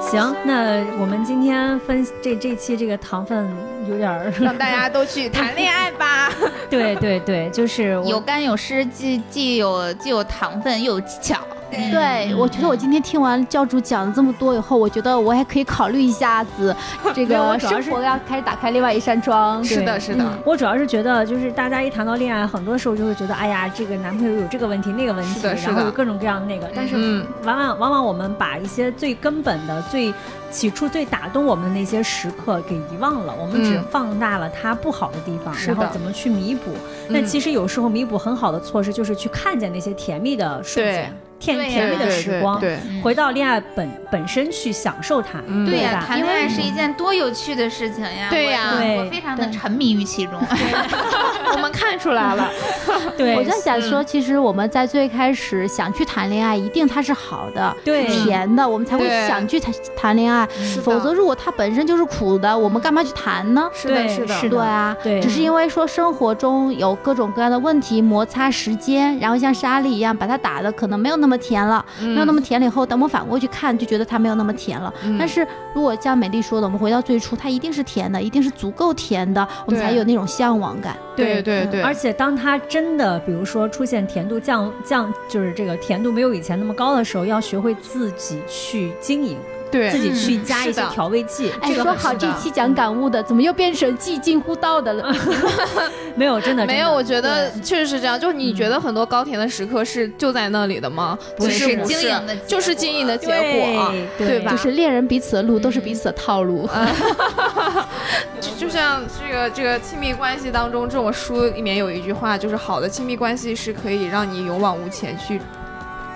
[0.00, 3.48] 行，那我们今天分这这期这个糖分
[3.88, 6.32] 有点儿，让大家都去谈恋爱吧。
[6.68, 11.38] 对对对，就是有干有湿，既既有既有糖分又有技巧。
[11.70, 16.74] 对，我觉得我今天听完教主讲了这么多以后，我觉得我还可以考虑一下子，
[17.14, 19.62] 这个生活要开始打开另外一扇窗。
[19.64, 26.70] 是的，是的，我主要是觉得，就是大家一谈到恋爱，很多时候就会觉得，哎呀，这个男朋友有这个问题那个问题，然后有各种各样的那个。
[26.74, 30.12] 但是嗯往往往往我们把一些最根本的、最
[30.50, 36.72] 起初最打动我们的那些时刻给遗忘了，我们只嗯放大了他不好的地方，然后怎么去弥补。
[37.08, 37.26] 那嗯。
[37.26, 42.62] 其实有时候弥补很好的措施就是去看见那些甜蜜的瞬间，甜甜蜜的时光，
[43.02, 46.04] 回到恋爱本本身去享受它，嗯对呀、吧？
[46.06, 48.28] 谈恋爱是一件多有趣的事情呀！
[48.30, 50.34] 对呀我非常的沉迷于其中。
[51.52, 52.48] 我们看出来了，
[53.16, 60.46] 对，我在想说，其实我们在最开始想去谈恋爱，一定它是好的、对甜的，我们才会想去谈谈恋爱。
[60.84, 63.68] 否则，如果它本身就是苦的，我们干嘛去谈呢？
[63.74, 74.92] 是的，是的，是的对啊，对只是因为说生活中有各种各样的问题摩擦时间，然后像沙粒一样把它打的可能没有那么甜了，嗯没有那么甜了以后，等我们反过去看，就觉得它没有那么甜了。
[75.04, 80.96] 嗯但是如果像美丽说的，我们回到最初，它一定是甜的，一定是足够甜的，我们才有那种向往感。
[81.16, 89.36] 对对对，而且当它真的，比如说出现甜度降降，就是这个甜度没有以前那么高的时候，要学会自己去经营，
[89.70, 91.52] 对自己去嗯加一些调味剂。
[91.60, 95.14] 哎，说好这期讲感悟的，怎么又变成既近乎道的了？
[96.16, 98.18] 没有真的没有，我觉得确实是这样。
[98.18, 101.18] 就是你觉得很多高甜的时刻是就在那里的吗？
[101.36, 106.68] 不是不是经营的，就是经营的结果，对对吧就是恋人彼此的路都是彼此的套路。
[108.40, 115.40] 就就像这个这个亲密关系当中，这种书里面有一句话，就是好的亲密关系是可以让你勇往无前去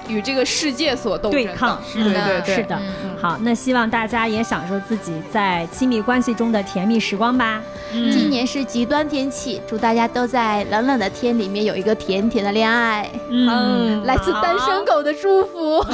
[0.09, 2.77] 与这个世界所斗争对抗，对对对，是的。
[2.81, 3.11] 嗯。
[3.21, 7.63] 好，那希望大家也享受自己在亲密关系中的甜蜜时光吧。
[7.91, 13.09] 今年是极端天气，祝大家都在冷冷的天里面有一个甜甜的恋爱。
[13.31, 15.81] 嗯，来自单身狗的祝福。
[15.83, 15.93] 好，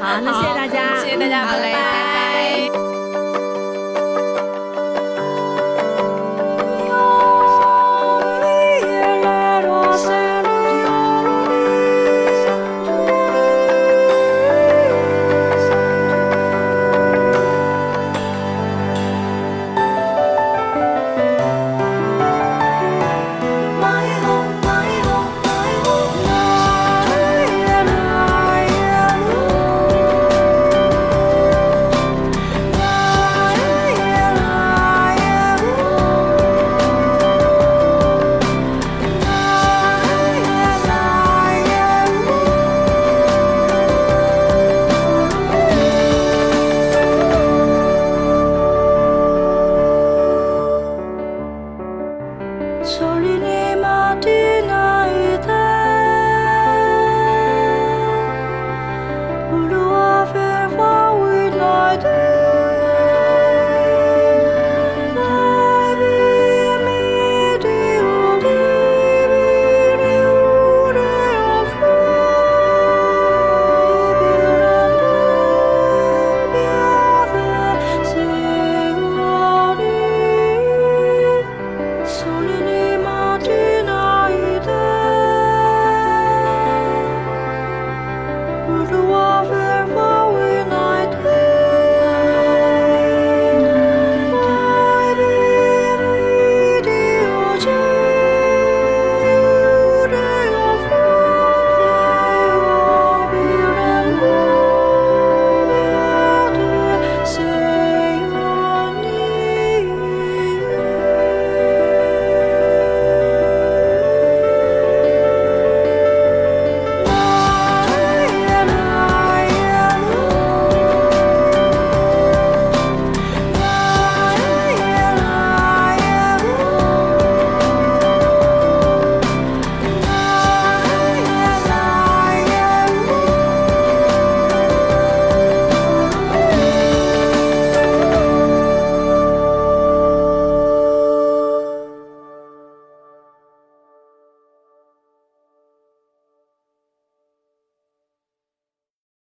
[0.00, 2.93] 好，那谢谢大家，谢谢大家，拜好嘞拜拜